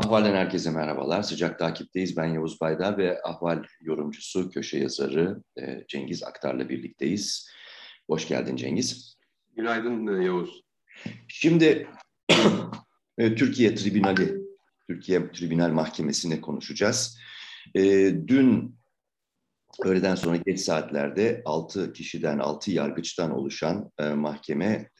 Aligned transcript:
Ahval'den 0.00 0.34
herkese 0.34 0.70
merhabalar. 0.70 1.22
Sıcak 1.22 1.58
takipteyiz. 1.58 2.16
Ben 2.16 2.24
Yavuz 2.24 2.60
Baydar 2.60 2.98
ve 2.98 3.20
Ahval 3.24 3.64
yorumcusu, 3.80 4.50
köşe 4.50 4.78
yazarı 4.78 5.42
e, 5.58 5.84
Cengiz 5.88 6.22
Aktar'la 6.22 6.68
birlikteyiz. 6.68 7.50
Hoş 8.06 8.28
geldin 8.28 8.56
Cengiz. 8.56 9.18
Günaydın 9.56 10.06
e, 10.06 10.24
Yavuz. 10.24 10.62
Şimdi 11.28 11.88
e, 13.18 13.34
Türkiye 13.34 13.74
Tribünali, 13.74 14.40
Türkiye 14.88 15.32
Tribünal 15.32 15.70
Mahkemesi'ne 15.70 16.40
konuşacağız. 16.40 17.18
Dün 18.26 18.76
öğleden 19.84 20.14
sonra 20.14 20.36
geç 20.36 20.60
saatlerde 20.60 21.42
6 21.44 21.92
kişiden, 21.92 22.38
6 22.38 22.70
yargıçtan 22.70 23.30
oluşan 23.30 23.90
mahkeme 24.14 24.90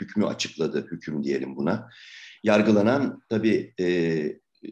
hükmü 0.00 0.26
açıkladı, 0.26 0.86
hüküm 0.90 1.24
diyelim 1.24 1.56
buna. 1.56 1.90
Yargılanan 2.42 3.22
tabii 3.28 3.74
e, 3.80 3.86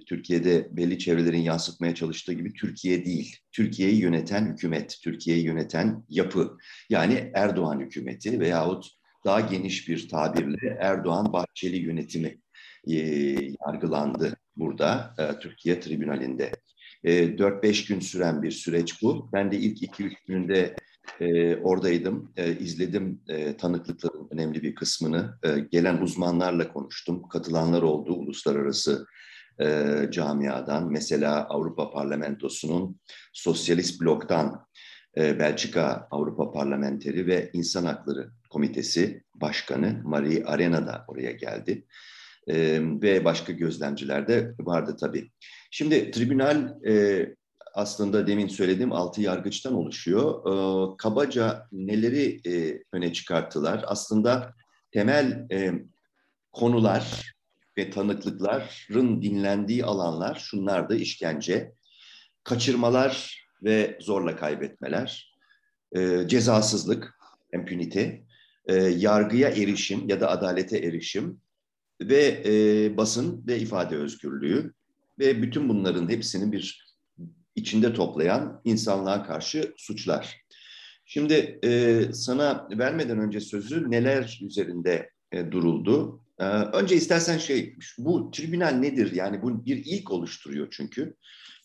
Türkiye'de 0.06 0.68
belli 0.70 0.98
çevrelerin 0.98 1.42
yansıtmaya 1.42 1.94
çalıştığı 1.94 2.32
gibi 2.32 2.52
Türkiye 2.52 3.04
değil. 3.04 3.36
Türkiye'yi 3.52 4.00
yöneten 4.00 4.46
hükümet, 4.46 4.98
Türkiye'yi 5.02 5.44
yöneten 5.44 6.04
yapı. 6.08 6.58
Yani 6.90 7.30
Erdoğan 7.34 7.80
hükümeti 7.80 8.40
veyahut 8.40 8.86
daha 9.24 9.40
geniş 9.40 9.88
bir 9.88 10.08
tabirle 10.08 10.78
Erdoğan-Bahçeli 10.80 11.76
yönetimi 11.76 12.38
e, 12.88 12.94
yargılandı 13.66 14.36
burada 14.56 15.14
e, 15.18 15.38
Türkiye 15.38 15.80
tribünalinde. 15.80 16.52
E, 17.04 17.36
4-5 17.36 17.88
gün 17.88 18.00
süren 18.00 18.42
bir 18.42 18.50
süreç 18.50 19.02
bu. 19.02 19.30
Ben 19.32 19.52
de 19.52 19.58
ilk 19.58 19.82
2-3 19.82 20.12
gününde 20.26 20.76
e, 21.20 21.56
oradaydım, 21.56 22.32
e, 22.36 22.58
izledim 22.58 23.20
e, 23.28 23.56
tanıklıkların 23.56 24.28
önemli 24.30 24.62
bir 24.62 24.74
kısmını. 24.74 25.38
E, 25.42 25.58
gelen 25.58 26.02
uzmanlarla 26.02 26.72
konuştum, 26.72 27.28
katılanlar 27.28 27.82
oldu 27.82 28.12
uluslararası 28.12 29.06
e, 29.60 29.96
camiadan. 30.10 30.92
Mesela 30.92 31.44
Avrupa 31.44 31.90
Parlamentosu'nun 31.90 33.00
Sosyalist 33.32 34.00
Blok'tan 34.00 34.66
e, 35.16 35.38
Belçika 35.38 36.08
Avrupa 36.10 36.52
Parlamenteri 36.52 37.26
ve 37.26 37.50
İnsan 37.52 37.84
Hakları 37.84 38.30
Komitesi 38.50 39.22
Başkanı 39.34 40.00
Marie 40.04 40.44
Arena 40.44 40.86
da 40.86 41.04
oraya 41.08 41.32
geldi. 41.32 41.86
E, 42.48 42.80
ve 42.82 43.24
başka 43.24 43.52
gözlemciler 43.52 44.28
de 44.28 44.54
vardı 44.60 44.96
tabii. 45.00 45.30
Şimdi 45.70 46.10
tribünal 46.10 46.84
e, 46.86 47.24
aslında 47.74 48.26
demin 48.26 48.48
söylediğim 48.48 48.92
altı 48.92 49.22
yargıçtan 49.22 49.74
oluşuyor. 49.74 50.40
E, 50.46 50.96
kabaca 50.96 51.66
neleri 51.72 52.40
e, 52.46 52.82
öne 52.92 53.12
çıkarttılar? 53.12 53.84
Aslında 53.86 54.54
temel 54.92 55.46
e, 55.52 55.72
konular 56.52 57.34
ve 57.78 57.90
tanıklıkların 57.90 59.22
dinlendiği 59.22 59.84
alanlar 59.84 60.34
şunlar 60.34 60.88
da 60.88 60.94
işkence, 60.94 61.72
kaçırmalar 62.44 63.44
ve 63.62 63.98
zorla 64.00 64.36
kaybetmeler, 64.36 65.34
e, 65.96 66.28
cezasızlık, 66.28 67.14
impunite, 67.54 68.22
e, 68.66 68.74
yargıya 68.74 69.48
erişim 69.48 70.08
ya 70.08 70.20
da 70.20 70.30
adalete 70.30 70.78
erişim 70.78 71.40
ve 72.00 72.42
e, 72.46 72.96
basın 72.96 73.46
ve 73.46 73.58
ifade 73.58 73.96
özgürlüğü 73.96 74.72
ve 75.18 75.42
bütün 75.42 75.68
bunların 75.68 76.08
hepsinin 76.08 76.52
bir 76.52 76.87
içinde 77.58 77.94
toplayan 77.94 78.60
insanlığa 78.64 79.22
karşı 79.22 79.74
suçlar. 79.76 80.36
Şimdi 81.04 81.58
e, 81.64 82.02
sana 82.12 82.68
vermeden 82.70 83.18
önce 83.18 83.40
sözü 83.40 83.90
neler 83.90 84.40
üzerinde 84.42 85.10
e, 85.32 85.50
duruldu? 85.52 86.22
E, 86.38 86.44
önce 86.44 86.96
istersen 86.96 87.38
şey, 87.38 87.76
bu 87.98 88.30
tribünal 88.30 88.70
nedir? 88.70 89.12
Yani 89.12 89.42
bu 89.42 89.64
bir 89.64 89.76
ilk 89.84 90.10
oluşturuyor 90.10 90.68
çünkü. 90.70 91.14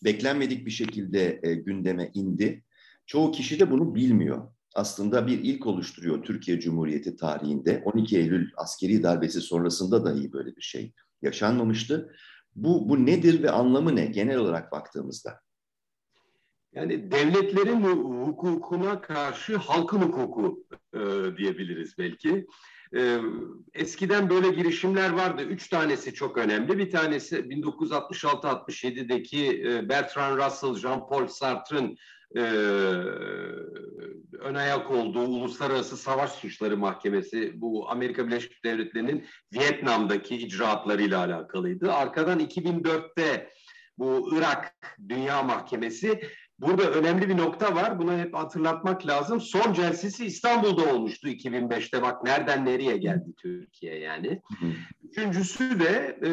Beklenmedik 0.04 0.66
bir 0.66 0.70
şekilde 0.70 1.40
e, 1.42 1.54
gündeme 1.54 2.10
indi. 2.14 2.64
Çoğu 3.06 3.32
kişi 3.32 3.60
de 3.60 3.70
bunu 3.70 3.94
bilmiyor. 3.94 4.48
Aslında 4.74 5.26
bir 5.26 5.38
ilk 5.38 5.66
oluşturuyor 5.66 6.24
Türkiye 6.24 6.60
Cumhuriyeti 6.60 7.16
tarihinde. 7.16 7.82
12 7.84 8.18
Eylül 8.18 8.50
askeri 8.56 9.02
darbesi 9.02 9.40
sonrasında 9.40 10.04
dahi 10.04 10.32
böyle 10.32 10.56
bir 10.56 10.62
şey 10.62 10.92
yaşanmamıştı. 11.22 12.14
Bu, 12.56 12.88
bu 12.88 13.06
nedir 13.06 13.42
ve 13.42 13.50
anlamı 13.50 13.96
ne 13.96 14.06
genel 14.06 14.36
olarak 14.36 14.72
baktığımızda? 14.72 15.43
Yani 16.74 17.10
devletlerin 17.10 17.82
hukukuna 17.82 19.00
karşı 19.00 19.56
halkın 19.56 20.00
hukuku 20.00 20.64
e, 20.94 20.98
diyebiliriz 21.36 21.98
belki. 21.98 22.46
E, 22.96 23.18
eskiden 23.74 24.30
böyle 24.30 24.48
girişimler 24.48 25.10
vardı. 25.10 25.42
Üç 25.42 25.68
tanesi 25.68 26.14
çok 26.14 26.38
önemli. 26.38 26.78
Bir 26.78 26.90
tanesi 26.90 27.36
1966-67'deki 27.36 29.62
e, 29.66 29.88
Bertrand 29.88 30.38
Russell, 30.38 30.88
Jean-Paul 30.88 31.28
Sartre'ın 31.28 31.96
e, 32.36 32.40
ön 34.38 34.54
ayak 34.54 34.90
olduğu 34.90 35.26
Uluslararası 35.26 35.96
Savaş 35.96 36.30
Suçları 36.30 36.76
Mahkemesi 36.76 37.60
bu 37.60 37.90
Amerika 37.90 38.26
Birleşik 38.26 38.64
Devletleri'nin 38.64 39.24
Vietnam'daki 39.52 40.36
icraatlarıyla 40.36 41.18
alakalıydı. 41.18 41.92
Arkadan 41.92 42.40
2004'te 42.40 43.50
bu 43.98 44.36
Irak 44.36 44.74
Dünya 45.08 45.42
Mahkemesi 45.42 46.20
Burada 46.58 46.90
önemli 46.90 47.28
bir 47.28 47.36
nokta 47.36 47.74
var. 47.74 47.98
Bunu 47.98 48.18
hep 48.18 48.34
hatırlatmak 48.34 49.06
lazım. 49.06 49.40
Son 49.40 49.72
celsesi 49.72 50.26
İstanbul'da 50.26 50.94
olmuştu 50.94 51.28
2005'te. 51.28 52.02
Bak 52.02 52.24
nereden 52.24 52.64
nereye 52.64 52.96
geldi 52.96 53.34
Türkiye 53.36 53.98
yani. 53.98 54.42
Üçüncüsü 55.02 55.80
de 55.80 56.18
e, 56.22 56.30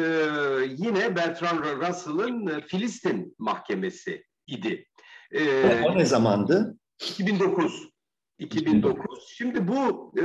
yine 0.78 1.16
Bertrand 1.16 1.64
Russell'ın 1.64 2.46
e, 2.46 2.60
Filistin 2.60 3.34
Mahkemesi 3.38 4.24
idi. 4.46 4.88
E, 5.30 5.80
o 5.80 5.98
ne 5.98 6.04
zamandı? 6.04 6.76
2009. 7.00 7.88
2009. 8.38 9.28
Şimdi 9.28 9.68
bu 9.68 10.12
e, 10.18 10.24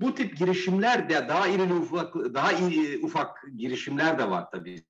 bu 0.00 0.14
tip 0.14 0.36
girişimler 0.36 1.08
de 1.08 1.28
daha 1.28 1.48
iri 1.48 1.74
ufak 1.74 2.14
daha 2.14 2.52
iri, 2.52 3.04
ufak 3.04 3.42
girişimler 3.56 4.18
de 4.18 4.30
var 4.30 4.50
tabii 4.50 4.84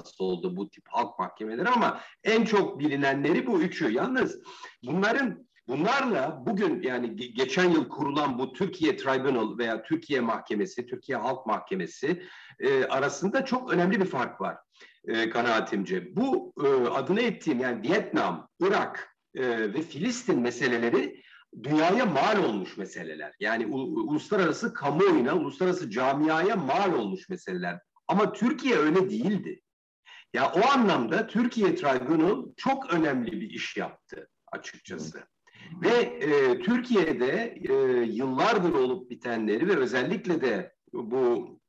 nasıl 0.00 0.24
oldu 0.24 0.56
bu 0.56 0.70
tip 0.70 0.84
halk 0.88 1.18
mahkemeleri 1.18 1.68
ama 1.68 2.00
en 2.24 2.44
çok 2.44 2.78
bilinenleri 2.78 3.46
bu 3.46 3.60
üçü. 3.60 3.90
Yalnız 3.90 4.38
bunların 4.82 5.46
bunlarla 5.68 6.42
bugün 6.46 6.82
yani 6.82 7.16
geçen 7.16 7.70
yıl 7.70 7.88
kurulan 7.88 8.38
bu 8.38 8.52
Türkiye 8.52 8.96
Tribunal 8.96 9.58
veya 9.58 9.82
Türkiye 9.82 10.20
Mahkemesi, 10.20 10.86
Türkiye 10.86 11.18
Halk 11.18 11.46
Mahkemesi 11.46 12.22
e, 12.60 12.84
arasında 12.84 13.44
çok 13.44 13.72
önemli 13.72 14.00
bir 14.00 14.06
fark 14.06 14.40
var 14.40 14.56
e, 15.04 15.30
kanaatimce. 15.30 16.16
Bu 16.16 16.52
e, 16.64 16.68
adını 16.88 17.20
ettiğim 17.20 17.60
yani 17.60 17.82
Vietnam, 17.82 18.48
Irak 18.60 19.16
e, 19.34 19.74
ve 19.74 19.82
Filistin 19.82 20.40
meseleleri 20.40 21.22
dünyaya 21.62 22.06
mal 22.06 22.44
olmuş 22.44 22.76
meseleler. 22.76 23.32
Yani 23.40 23.66
uluslararası 23.66 24.74
kamuoyuna, 24.74 25.34
uluslararası 25.34 25.90
camiaya 25.90 26.56
mal 26.56 26.92
olmuş 26.92 27.28
meseleler. 27.28 27.78
Ama 28.08 28.32
Türkiye 28.32 28.76
öyle 28.76 29.10
değildi. 29.10 29.60
Ya 30.34 30.52
o 30.52 30.70
anlamda 30.70 31.26
Türkiye 31.26 31.74
Tribunal 31.74 32.46
çok 32.56 32.92
önemli 32.92 33.32
bir 33.32 33.50
iş 33.50 33.76
yaptı 33.76 34.28
açıkçası. 34.52 35.22
Ve 35.82 35.88
e, 35.98 36.60
Türkiye'de 36.60 37.58
e, 37.68 37.74
yıllardır 38.02 38.72
olup 38.72 39.10
bitenleri 39.10 39.68
ve 39.68 39.76
özellikle 39.76 40.40
de 40.40 40.74
bu 40.92 41.60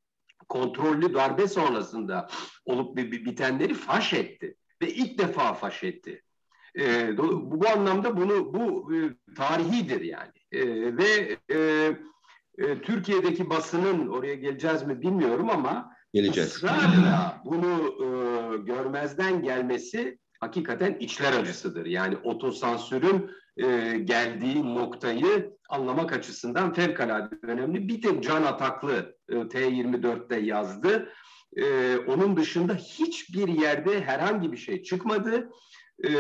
kontrollü 0.50 1.14
darbe 1.14 1.48
sonrasında 1.48 2.28
olup 2.66 2.98
bitenleri 2.98 3.74
faş 3.74 4.14
etti. 4.14 4.56
Ve 4.82 4.94
ilk 4.94 5.20
defa 5.20 5.54
faş 5.54 5.84
etti. 5.84 6.24
E, 6.80 7.18
bu, 7.18 7.62
bu 7.62 7.68
anlamda 7.68 8.18
bunu 8.18 8.54
bu 8.54 8.96
e, 8.96 8.98
tarihidir 9.36 10.02
yani. 10.02 10.32
E, 10.52 10.62
ve 10.98 11.38
e, 11.52 11.58
e, 12.58 12.82
Türkiye'deki 12.82 13.50
basının 13.50 14.08
oraya 14.08 14.36
geleceğiz 14.36 14.84
mi 14.84 15.02
bilmiyorum 15.02 15.50
ama 15.50 15.94
geleceğiz. 16.14 16.50
Israrla 16.50 17.42
bunu 17.46 17.96
e, 18.00 18.58
görmezden 18.58 19.44
gelmesi 19.44 20.18
hakikaten 20.40 20.98
içler 21.00 21.34
acısıdır. 21.34 21.86
Yani 21.86 22.18
otosansürün 22.24 23.32
e, 23.58 23.98
geldiği 23.98 24.76
noktayı 24.76 25.52
anlamak 25.70 26.14
açısından 26.14 26.74
fevkalade 26.74 27.36
önemli. 27.44 27.88
Bir 27.88 28.02
tek 28.02 28.24
Can 28.24 28.44
Ataklı 28.44 29.16
e, 29.30 29.34
T24'te 29.34 30.40
yazdı. 30.40 31.10
E, 31.58 31.98
onun 31.98 32.38
dışında 32.38 32.76
hiçbir 32.76 33.48
yerde 33.48 34.02
herhangi 34.02 34.52
bir 34.52 34.58
şey 34.58 34.84
çıkmadı. 34.84 35.50
E, 36.04 36.12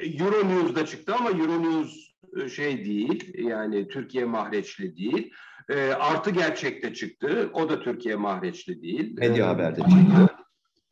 Euronews'da 0.00 0.86
çıktı 0.86 1.14
ama 1.14 1.30
Euronews 1.30 2.06
e, 2.36 2.48
şey 2.48 2.84
değil 2.84 3.34
yani 3.38 3.88
Türkiye 3.88 4.24
mahreçli 4.24 4.96
değil. 4.96 5.32
E, 5.70 5.92
artı 5.92 6.30
gerçekte 6.30 6.94
çıktı. 6.94 7.50
O 7.52 7.68
da 7.68 7.80
Türkiye 7.80 8.16
mahreçli 8.16 8.82
değil. 8.82 9.14
Medya 9.18 9.44
e, 9.44 9.48
Haber'de 9.48 9.80
çıktı. 9.80 10.36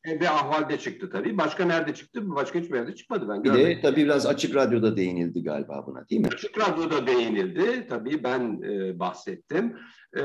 E, 0.05 0.21
ve 0.21 0.31
ahvalde 0.31 0.79
çıktı 0.79 1.11
tabii. 1.11 1.38
Başka 1.38 1.65
nerede 1.65 1.94
çıktı? 1.94 2.21
Başka 2.35 2.59
hiçbir 2.59 2.76
yerde 2.76 2.94
çıkmadı 2.94 3.29
ben 3.29 3.44
Bir 3.44 3.53
de 3.53 3.81
tabii 3.81 4.05
biraz 4.05 4.26
açık 4.26 4.55
radyoda 4.55 4.97
değinildi 4.97 5.43
galiba 5.43 5.85
buna 5.87 6.09
değil 6.09 6.21
mi? 6.21 6.29
Açık 6.35 6.59
radyoda 6.59 7.06
değinildi. 7.06 7.87
Tabii 7.88 8.25
ben 8.25 8.62
e, 8.62 8.99
bahsettim. 8.99 9.76
E, 10.17 10.25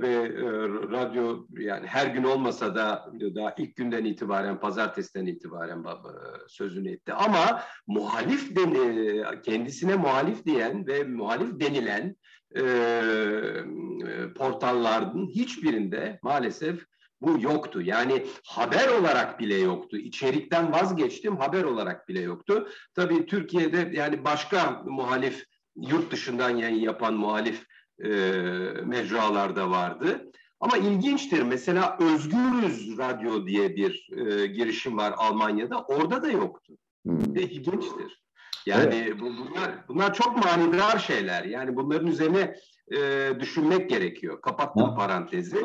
ve 0.00 0.08
e, 0.08 0.42
radyo 0.90 1.46
yani 1.58 1.86
her 1.86 2.06
gün 2.06 2.24
olmasa 2.24 2.74
da 2.74 3.12
daha 3.34 3.54
ilk 3.58 3.76
günden 3.76 4.04
itibaren, 4.04 4.60
pazartesiden 4.60 5.26
itibaren 5.26 5.84
baba, 5.84 6.14
sözünü 6.48 6.90
etti. 6.90 7.12
Ama 7.12 7.62
muhalif 7.86 8.56
deni, 8.56 9.22
kendisine 9.42 9.96
muhalif 9.96 10.46
diyen 10.46 10.86
ve 10.86 11.04
muhalif 11.04 11.60
denilen 11.60 12.16
e, 12.56 12.62
portalların 14.36 15.26
hiçbirinde 15.26 16.18
maalesef 16.22 16.84
bu 17.20 17.38
yoktu. 17.40 17.82
Yani 17.82 18.26
haber 18.46 18.88
olarak 18.88 19.40
bile 19.40 19.56
yoktu. 19.56 19.96
İçerikten 19.96 20.72
vazgeçtim, 20.72 21.36
haber 21.36 21.64
olarak 21.64 22.08
bile 22.08 22.20
yoktu. 22.20 22.68
Tabii 22.94 23.26
Türkiye'de 23.26 23.90
yani 23.94 24.24
başka 24.24 24.82
muhalif, 24.86 25.44
yurt 25.76 26.12
dışından 26.12 26.50
yayın 26.50 26.80
yapan 26.80 27.14
muhalif 27.14 27.66
e, 28.04 28.08
mecralarda 28.84 29.70
vardı. 29.70 30.30
Ama 30.60 30.76
ilginçtir. 30.76 31.42
Mesela 31.42 31.98
Özgürüz 32.00 32.98
Radyo 32.98 33.46
diye 33.46 33.76
bir 33.76 34.08
e, 34.12 34.46
girişim 34.46 34.96
var 34.96 35.14
Almanya'da. 35.16 35.82
Orada 35.82 36.22
da 36.22 36.28
yoktu. 36.28 36.74
Hmm. 37.06 37.34
Ve 37.34 37.42
ilginçtir. 37.42 38.22
Yani 38.68 38.94
evet. 38.94 39.20
bunlar 39.20 39.88
bunlar 39.88 40.14
çok 40.14 40.44
manidar 40.44 40.98
şeyler. 40.98 41.44
Yani 41.44 41.76
bunların 41.76 42.06
üzerine 42.06 42.54
e, 42.96 43.30
düşünmek 43.40 43.90
gerekiyor. 43.90 44.40
Kapattım 44.40 44.82
ha. 44.82 44.94
parantezi. 44.94 45.56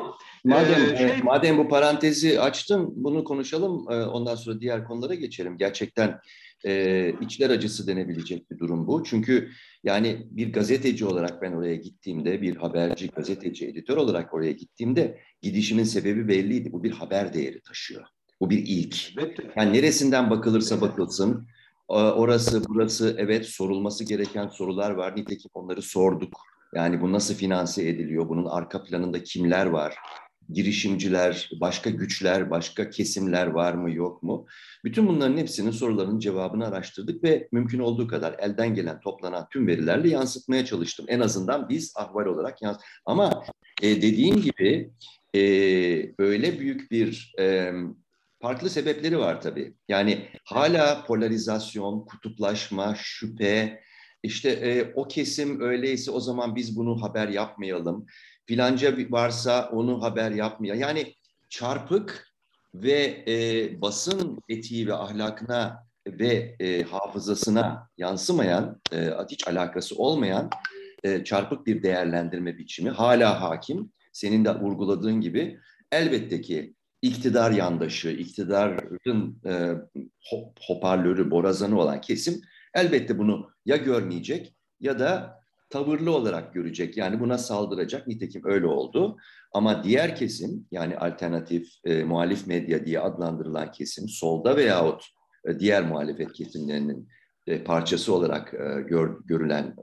Madem, 0.44 0.94
ee, 0.94 0.98
şey... 0.98 1.22
madem 1.24 1.58
bu 1.58 1.68
parantezi 1.68 2.40
açtın 2.40 2.94
bunu 2.96 3.24
konuşalım. 3.24 3.92
E, 3.92 4.06
ondan 4.06 4.36
sonra 4.36 4.60
diğer 4.60 4.86
konulara 4.86 5.14
geçelim. 5.14 5.58
Gerçekten 5.58 6.20
e, 6.66 7.14
içler 7.22 7.50
acısı 7.50 7.88
denebilecek 7.88 8.52
bir 8.52 8.60
durum 8.60 8.88
bu. 8.88 9.04
Çünkü 9.04 9.50
yani 9.84 10.28
bir 10.32 10.54
gazeteci 10.54 11.06
olarak 11.06 11.42
ben 11.42 11.52
oraya 11.52 11.76
gittiğimde, 11.76 12.42
bir 12.42 12.56
haberci, 12.56 13.08
gazeteci, 13.08 13.68
editör 13.68 13.98
olarak 13.98 14.34
oraya 14.34 14.52
gittiğimde 14.52 15.20
gidişimin 15.42 15.84
sebebi 15.84 16.28
belliydi. 16.28 16.72
Bu 16.72 16.84
bir 16.84 16.92
haber 16.92 17.34
değeri 17.34 17.62
taşıyor. 17.62 18.04
Bu 18.42 18.50
bir 18.50 18.64
ilk. 18.68 19.18
Yani 19.56 19.74
neresinden 19.74 20.30
bakılırsa 20.30 20.82
bakılsın, 20.82 21.48
orası 21.88 22.64
burası 22.68 23.16
evet 23.20 23.46
sorulması 23.46 24.04
gereken 24.04 24.48
sorular 24.48 24.92
var. 24.92 25.16
Nitekim 25.16 25.52
onları 25.54 25.82
sorduk. 25.82 26.34
Yani 26.76 27.02
bu 27.02 27.12
nasıl 27.12 27.36
finanse 27.36 27.88
ediliyor? 27.88 28.30
Bunun 28.30 28.46
arka 28.46 28.84
planında 28.84 29.24
kimler 29.24 29.66
var? 29.66 29.96
girişimciler, 30.50 31.50
başka 31.62 31.90
güçler, 31.90 32.50
başka 32.50 32.90
kesimler 32.90 33.48
var 33.48 33.74
mı 33.74 33.92
yok 33.92 34.24
mu? 34.24 34.46
Bütün 34.86 35.08
bunların 35.08 35.38
hepsinin 35.38 35.72
sorularının 35.72 36.20
cevabını 36.20 36.68
araştırdık 36.68 37.24
ve 37.24 37.48
mümkün 37.52 37.80
olduğu 37.80 38.08
kadar 38.08 38.36
elden 38.40 38.76
gelen 38.76 39.00
toplanan 39.00 39.48
tüm 39.52 39.68
verilerle 39.68 40.10
yansıtmaya 40.10 40.66
çalıştım. 40.66 41.06
En 41.10 41.20
azından 41.20 41.70
biz 41.70 41.94
ahval 41.96 42.26
olarak 42.26 42.62
yans. 42.62 42.78
Ama 43.06 43.44
e, 43.82 44.02
dediğim 44.02 44.42
gibi 44.42 44.92
e, 45.36 45.42
öyle 46.18 46.60
büyük 46.60 46.92
bir 46.92 47.34
e, 47.40 47.74
farklı 48.44 48.70
sebepleri 48.70 49.20
var 49.20 49.42
tabii. 49.42 49.74
Yani 49.90 50.30
hala 50.46 51.06
polarizasyon, 51.06 52.06
kutuplaşma, 52.06 52.96
şüphe, 52.96 53.80
işte 54.24 54.50
e, 54.50 54.94
o 54.96 55.08
kesim 55.08 55.62
öyleyse 55.62 56.12
o 56.12 56.20
zaman 56.20 56.56
biz 56.56 56.78
bunu 56.78 57.02
haber 57.02 57.28
yapmayalım 57.28 58.06
filanca 58.46 58.98
varsa 59.10 59.70
onu 59.70 60.02
haber 60.02 60.32
yapmıyor. 60.32 60.76
Yani 60.76 61.14
çarpık 61.50 62.34
ve 62.74 63.24
e, 63.28 63.36
basın 63.82 64.40
etiği 64.50 64.88
ve 64.88 64.94
ahlakına 64.94 65.86
ve 66.08 66.56
e, 66.60 66.84
hafızasına 66.84 67.90
yansımayan, 67.98 68.82
e, 68.94 69.12
hiç 69.30 69.48
alakası 69.48 69.96
olmayan 69.96 70.50
e, 71.04 71.24
çarpık 71.24 71.68
bir 71.68 71.84
değerlendirme 71.84 72.58
biçimi 72.58 72.90
hala 72.90 73.42
hakim. 73.42 73.92
Senin 74.14 74.46
de 74.46 74.56
vurguladığın 74.56 75.22
gibi 75.22 75.60
elbette 75.92 76.42
ki 76.42 76.74
iktidar 77.04 77.52
yandaşı, 77.52 78.10
iktidarın 78.10 79.42
e, 79.46 79.76
hoparlörü, 80.68 81.32
borazanı 81.32 81.80
olan 81.80 82.02
kesim 82.02 82.42
elbette 82.74 83.18
bunu 83.18 83.50
ya 83.66 83.78
görmeyecek 83.78 84.56
ya 84.80 85.00
da 85.00 85.40
tavırlı 85.70 86.16
olarak 86.16 86.54
görecek. 86.54 86.98
Yani 86.98 87.20
buna 87.20 87.38
saldıracak. 87.38 88.08
Nitekim 88.08 88.42
öyle 88.46 88.68
oldu. 88.68 89.18
Ama 89.54 89.84
diğer 89.84 90.16
kesim 90.16 90.68
yani 90.72 90.98
alternatif 90.98 91.68
e, 91.86 92.04
muhalif 92.04 92.48
medya 92.48 92.86
diye 92.86 93.00
adlandırılan 93.00 93.72
kesim 93.72 94.10
solda 94.10 94.58
veyahut 94.58 95.04
e, 95.48 95.60
diğer 95.60 95.84
muhalefet 95.86 96.34
kesimlerinin 96.34 97.08
e, 97.48 97.64
parçası 97.64 98.14
olarak 98.14 98.54
e, 98.54 98.82
gör, 98.82 99.18
görülen 99.26 99.76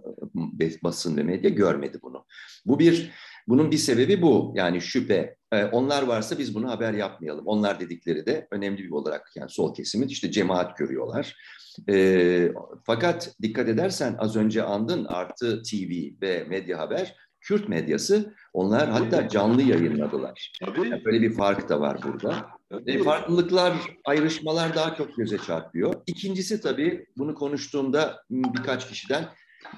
e, 0.60 0.70
basın 0.82 1.16
ve 1.16 1.22
medya 1.22 1.50
görmedi 1.50 1.98
bunu. 2.02 2.24
Bu 2.66 2.78
bir 2.78 3.10
bunun 3.48 3.70
bir 3.70 3.78
sebebi 3.78 4.22
bu. 4.22 4.52
Yani 4.56 4.80
şüphe. 4.80 5.36
E, 5.52 5.64
onlar 5.64 6.02
varsa 6.02 6.38
biz 6.38 6.54
bunu 6.54 6.70
haber 6.70 6.92
yapmayalım. 6.92 7.46
Onlar 7.46 7.80
dedikleri 7.80 8.26
de 8.26 8.48
önemli 8.50 8.84
bir 8.84 8.90
olarak 8.90 9.32
yani 9.36 9.50
sol 9.50 9.74
kesimin 9.74 10.08
işte 10.08 10.30
cemaat 10.30 10.76
görüyorlar 10.78 11.36
e, 11.88 12.52
fakat 12.84 13.34
dikkat 13.42 13.68
edersen 13.68 14.16
az 14.18 14.36
önce 14.36 14.62
andın 14.62 15.04
Artı 15.04 15.62
TV 15.62 15.92
ve 16.22 16.44
Medya 16.48 16.78
Haber 16.78 17.16
Kürt 17.40 17.68
medyası 17.68 18.34
onlar 18.52 18.90
hatta 18.90 19.28
canlı 19.28 19.62
yayınladılar. 19.62 20.52
Yani 20.60 21.04
böyle 21.04 21.22
bir 21.22 21.34
fark 21.34 21.68
da 21.68 21.80
var 21.80 21.98
burada. 22.02 22.46
E, 22.86 23.02
farklılıklar, 23.02 23.74
ayrışmalar 24.04 24.74
daha 24.74 24.94
çok 24.94 25.16
göze 25.16 25.38
çarpıyor. 25.38 25.94
İkincisi 26.06 26.60
tabii 26.60 27.06
bunu 27.16 27.34
konuştuğumda 27.34 28.22
birkaç 28.30 28.88
kişiden 28.88 29.28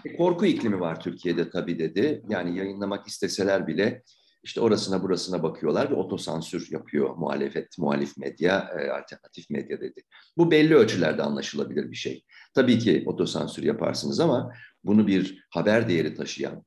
e, 0.05 0.17
korku 0.17 0.46
iklimi 0.46 0.81
var 0.81 1.00
Türkiye'de 1.00 1.50
tabii 1.50 1.79
dedi. 1.79 2.23
Yani 2.29 2.58
yayınlamak 2.58 3.06
isteseler 3.06 3.67
bile 3.67 4.02
işte 4.43 4.61
orasına 4.61 5.02
burasına 5.02 5.43
bakıyorlar 5.43 5.90
ve 5.90 5.94
otosansür 5.94 6.69
yapıyor 6.70 7.17
muhalefet, 7.17 7.79
muhalif 7.79 8.17
medya, 8.17 8.58
e, 8.58 8.90
alternatif 8.90 9.50
medya 9.50 9.81
dedi. 9.81 10.00
Bu 10.37 10.50
belli 10.50 10.75
ölçülerde 10.75 11.23
anlaşılabilir 11.23 11.90
bir 11.90 11.96
şey. 11.96 12.25
Tabii 12.55 12.79
ki 12.79 13.02
otosansür 13.06 13.62
yaparsınız 13.62 14.20
ama 14.20 14.52
bunu 14.84 15.06
bir 15.06 15.46
haber 15.50 15.88
değeri 15.88 16.14
taşıyan, 16.14 16.64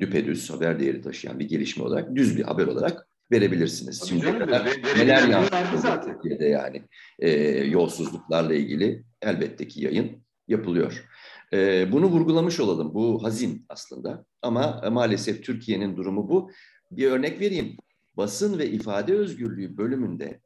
düpedüz 0.00 0.50
haber 0.50 0.80
değeri 0.80 1.02
taşıyan 1.02 1.38
bir 1.38 1.48
gelişme 1.48 1.84
olarak, 1.84 2.14
düz 2.14 2.36
bir 2.36 2.42
haber 2.42 2.66
olarak 2.66 3.08
verebilirsiniz. 3.32 3.98
Tabii 3.98 4.08
Şimdi 4.08 4.22
canım, 4.22 4.38
kadar 4.38 4.66
neler 4.96 5.28
yaptı 5.28 6.00
Türkiye'de 6.04 6.44
yani 6.44 6.82
e, 7.18 7.30
yolsuzluklarla 7.64 8.54
ilgili 8.54 9.04
elbette 9.22 9.68
ki 9.68 9.84
yayın 9.84 10.24
yapılıyor. 10.48 11.04
E, 11.52 11.92
bunu 11.92 12.06
vurgulamış 12.06 12.60
olalım. 12.60 12.94
Bu 12.94 13.24
hazin 13.24 13.66
aslında 13.68 14.24
ama 14.42 14.82
maalesef 14.90 15.44
Türkiye'nin 15.44 15.96
durumu 15.96 16.28
bu. 16.28 16.50
Bir 16.90 17.10
örnek 17.10 17.40
vereyim. 17.40 17.76
Basın 18.16 18.58
ve 18.58 18.70
ifade 18.70 19.14
özgürlüğü 19.14 19.76
bölümünde 19.76 20.40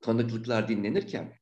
tanıklıklar 0.00 0.68
dinlenirken 0.68 1.32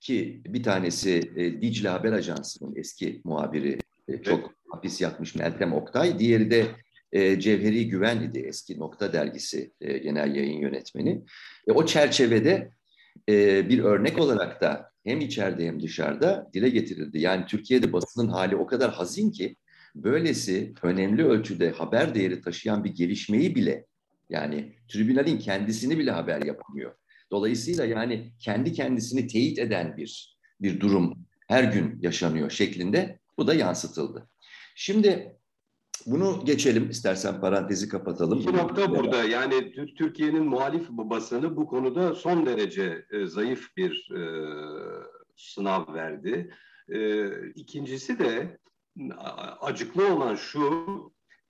ki 0.00 0.42
bir 0.46 0.62
tanesi 0.62 1.32
e, 1.36 1.62
Dicle 1.62 1.88
Haber 1.88 2.12
Ajansı'nın 2.12 2.76
eski 2.76 3.20
muhabiri 3.24 3.78
e, 4.08 4.22
çok 4.22 4.40
evet. 4.40 4.50
hapis 4.70 5.00
yatmış 5.00 5.34
Meltem 5.34 5.72
Oktay. 5.72 6.18
Diğeri 6.18 6.50
de 6.50 6.66
e, 7.12 7.40
Cevheri 7.40 7.88
Güven 7.88 8.22
idi 8.22 8.38
eski 8.38 8.78
Nokta 8.78 9.12
Dergisi 9.12 9.72
e, 9.80 9.98
genel 9.98 10.34
yayın 10.34 10.60
yönetmeni. 10.60 11.22
E, 11.68 11.72
o 11.72 11.86
çerçevede 11.86 12.70
e, 13.28 13.68
bir 13.68 13.78
örnek 13.78 14.18
olarak 14.18 14.60
da 14.60 14.89
hem 15.04 15.20
içeride 15.20 15.66
hem 15.66 15.82
dışarıda 15.82 16.50
dile 16.54 16.68
getirildi. 16.68 17.18
Yani 17.18 17.46
Türkiye'de 17.46 17.92
basının 17.92 18.28
hali 18.28 18.56
o 18.56 18.66
kadar 18.66 18.92
hazin 18.92 19.30
ki 19.30 19.56
böylesi 19.94 20.74
önemli 20.82 21.24
ölçüde 21.24 21.70
haber 21.70 22.14
değeri 22.14 22.40
taşıyan 22.40 22.84
bir 22.84 22.94
gelişmeyi 22.94 23.54
bile 23.54 23.86
yani 24.30 24.74
tribünalin 24.88 25.38
kendisini 25.38 25.98
bile 25.98 26.10
haber 26.10 26.42
yapamıyor. 26.42 26.94
Dolayısıyla 27.30 27.84
yani 27.84 28.32
kendi 28.38 28.72
kendisini 28.72 29.26
teyit 29.26 29.58
eden 29.58 29.96
bir 29.96 30.36
bir 30.60 30.80
durum 30.80 31.26
her 31.48 31.64
gün 31.64 31.98
yaşanıyor 32.02 32.50
şeklinde 32.50 33.18
bu 33.38 33.46
da 33.46 33.54
yansıtıldı. 33.54 34.28
Şimdi 34.74 35.36
bunu 36.06 36.44
geçelim 36.44 36.90
istersen 36.90 37.40
parantezi 37.40 37.88
kapatalım. 37.88 38.38
İki 38.38 38.52
nokta 38.52 38.90
burada 38.90 39.24
yani 39.24 39.72
Türkiye'nin 39.72 40.44
muhalif 40.44 40.88
basını 40.90 41.56
bu 41.56 41.66
konuda 41.66 42.14
son 42.14 42.46
derece 42.46 43.06
e, 43.10 43.26
zayıf 43.26 43.76
bir 43.76 44.10
e, 44.10 44.22
sınav 45.36 45.94
verdi. 45.94 46.54
E, 46.88 47.28
ikincisi 47.50 48.18
de 48.18 48.58
acıklı 49.60 50.14
olan 50.14 50.34
şu, 50.34 50.84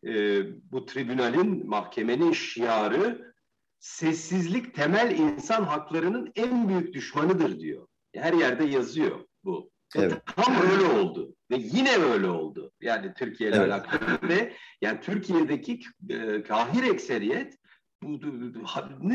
e, 0.06 0.42
bu 0.72 0.86
tribünalin, 0.86 1.66
mahkemenin 1.68 2.32
şiarı 2.32 3.34
sessizlik 3.78 4.74
temel 4.74 5.18
insan 5.18 5.64
haklarının 5.64 6.32
en 6.34 6.68
büyük 6.68 6.94
düşmanıdır 6.94 7.60
diyor. 7.60 7.86
Her 8.14 8.32
yerde 8.32 8.64
yazıyor 8.64 9.20
bu. 9.44 9.70
Evet. 9.96 10.22
Tam 10.26 10.54
öyle 10.70 11.00
oldu 11.00 11.34
ve 11.50 11.56
yine 11.56 11.96
öyle 11.96 12.28
oldu. 12.28 12.72
Yani 12.80 13.12
Türkiye 13.18 13.50
ile 13.50 13.56
evet. 13.56 13.72
alakalı 13.72 14.18
ve 14.28 14.52
yani 14.82 15.00
Türkiye'deki 15.00 15.80
e, 16.08 16.42
kahir 16.42 16.82
ekseriyet 16.82 17.54
bu, 18.02 18.20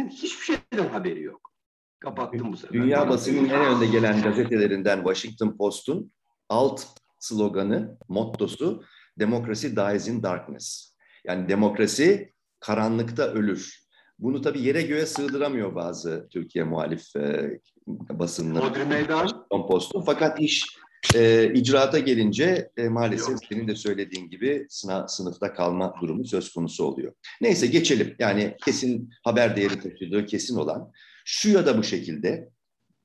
hiçbir 0.09 0.45
şeyden 0.45 0.89
haberi 0.89 1.21
yok. 1.21 1.51
Kapattım 1.99 2.51
bu 2.51 2.57
sefer. 2.57 2.73
Dünya 2.73 3.09
basının 3.09 3.49
en 3.49 3.65
önde 3.65 3.85
gelen 3.85 4.21
gazetelerinden 4.21 4.97
Washington 4.97 5.57
Post'un 5.57 6.11
alt 6.49 6.85
sloganı, 7.19 7.97
mottosu 8.07 8.83
Democracy 9.19 9.67
dies 9.67 10.07
in 10.07 10.23
darkness. 10.23 10.95
Yani 11.25 11.49
demokrasi 11.49 12.33
karanlıkta 12.59 13.23
ölür. 13.23 13.85
Bunu 14.19 14.41
tabii 14.41 14.61
yere 14.61 14.81
göğe 14.81 15.05
sığdıramıyor 15.05 15.75
bazı 15.75 16.27
Türkiye 16.31 16.63
muhalif 16.65 17.15
e, 17.15 17.59
basınları. 17.87 18.65
Hodri 18.65 18.85
Meydan. 18.85 19.47
Post'un. 19.49 20.01
Fakat 20.01 20.39
iş 20.39 20.77
e, 21.15 21.51
icraata 21.53 21.99
gelince 21.99 22.69
e, 22.77 22.89
maalesef 22.89 23.29
Yok. 23.29 23.39
senin 23.49 23.67
de 23.67 23.75
söylediğin 23.75 24.29
gibi 24.29 24.65
sınav, 24.69 25.07
sınıfta 25.07 25.53
kalma 25.53 25.95
durumu 26.01 26.25
söz 26.25 26.53
konusu 26.53 26.83
oluyor. 26.83 27.13
Neyse 27.41 27.67
geçelim. 27.67 28.15
Yani 28.19 28.55
kesin 28.65 29.09
haber 29.23 29.55
değeri 29.55 29.79
taşıdığı 29.79 30.25
kesin 30.25 30.55
olan 30.55 30.91
şu 31.25 31.49
ya 31.49 31.65
da 31.65 31.77
bu 31.77 31.83
şekilde 31.83 32.49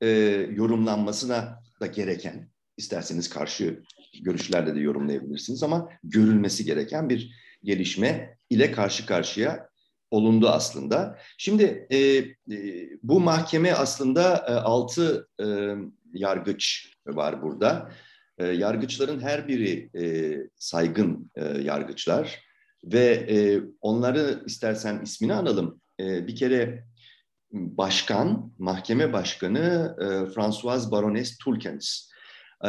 e, 0.01 0.09
yorumlanmasına 0.55 1.63
da 1.81 1.87
gereken, 1.87 2.51
isterseniz 2.77 3.31
karşı 3.31 3.83
görüşlerle 4.23 4.75
de 4.75 4.81
yorumlayabilirsiniz 4.81 5.63
ama 5.63 5.89
görülmesi 6.05 6.65
gereken 6.65 7.09
bir 7.09 7.31
gelişme 7.65 8.39
ile 8.51 8.73
karşı 8.73 9.07
karşıya 9.07 9.71
olundu 10.11 10.49
aslında. 10.49 11.19
Şimdi 11.39 11.87
e, 11.91 11.99
e, 11.99 12.27
bu 13.03 13.21
mahkeme 13.21 13.73
aslında 13.73 14.37
e, 14.49 14.53
altı 14.53 15.29
e, 15.41 15.47
yargıç 16.13 16.95
var 17.07 17.43
burada. 17.43 17.91
E, 18.39 18.47
yargıçların 18.47 19.21
her 19.21 19.49
biri 19.49 19.91
e, 19.95 20.37
saygın 20.57 21.31
e, 21.35 21.45
yargıçlar 21.45 22.41
ve 22.85 23.07
e, 23.07 23.61
onları 23.81 24.43
istersen 24.47 25.03
ismini 25.03 25.35
analım. 25.35 25.81
E, 26.01 26.27
bir 26.27 26.37
kere 26.37 26.85
başkan, 27.53 28.53
mahkeme 28.59 29.13
başkanı 29.13 29.97
e, 30.01 30.33
Françoise 30.33 30.91
Baroness 30.91 31.39
Tulkens. 31.39 32.11
E, 32.65 32.69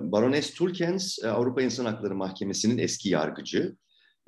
Baroness 0.00 0.54
Tulkens 0.54 1.18
e, 1.24 1.28
Avrupa 1.28 1.62
İnsan 1.62 1.84
Hakları 1.84 2.14
Mahkemesi'nin 2.14 2.78
eski 2.78 3.08
yargıcı 3.08 3.76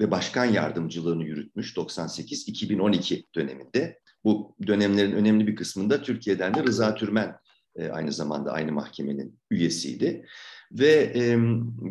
ve 0.00 0.10
başkan 0.10 0.44
yardımcılığını 0.44 1.24
yürütmüş 1.24 1.76
98-2012 1.76 3.24
döneminde. 3.34 3.98
Bu 4.24 4.56
dönemlerin 4.66 5.12
önemli 5.12 5.46
bir 5.46 5.56
kısmında 5.56 6.02
Türkiye'den 6.02 6.54
de 6.54 6.62
Rıza 6.62 6.94
Türmen 6.94 7.36
e, 7.76 7.88
aynı 7.88 8.12
zamanda 8.12 8.52
aynı 8.52 8.72
mahkemenin 8.72 9.38
üyesiydi. 9.50 10.26
Ve 10.72 11.12
e, 11.14 11.38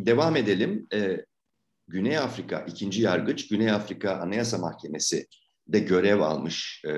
devam 0.05 0.35
edelim. 0.35 0.87
E, 0.93 1.25
Güney 1.87 2.17
Afrika 2.17 2.59
ikinci 2.59 3.01
yargıç 3.01 3.47
Güney 3.47 3.71
Afrika 3.71 4.11
Anayasa 4.15 4.57
Mahkemesi 4.57 5.27
de 5.67 5.79
görev 5.79 6.19
almış 6.19 6.81
e, 6.85 6.91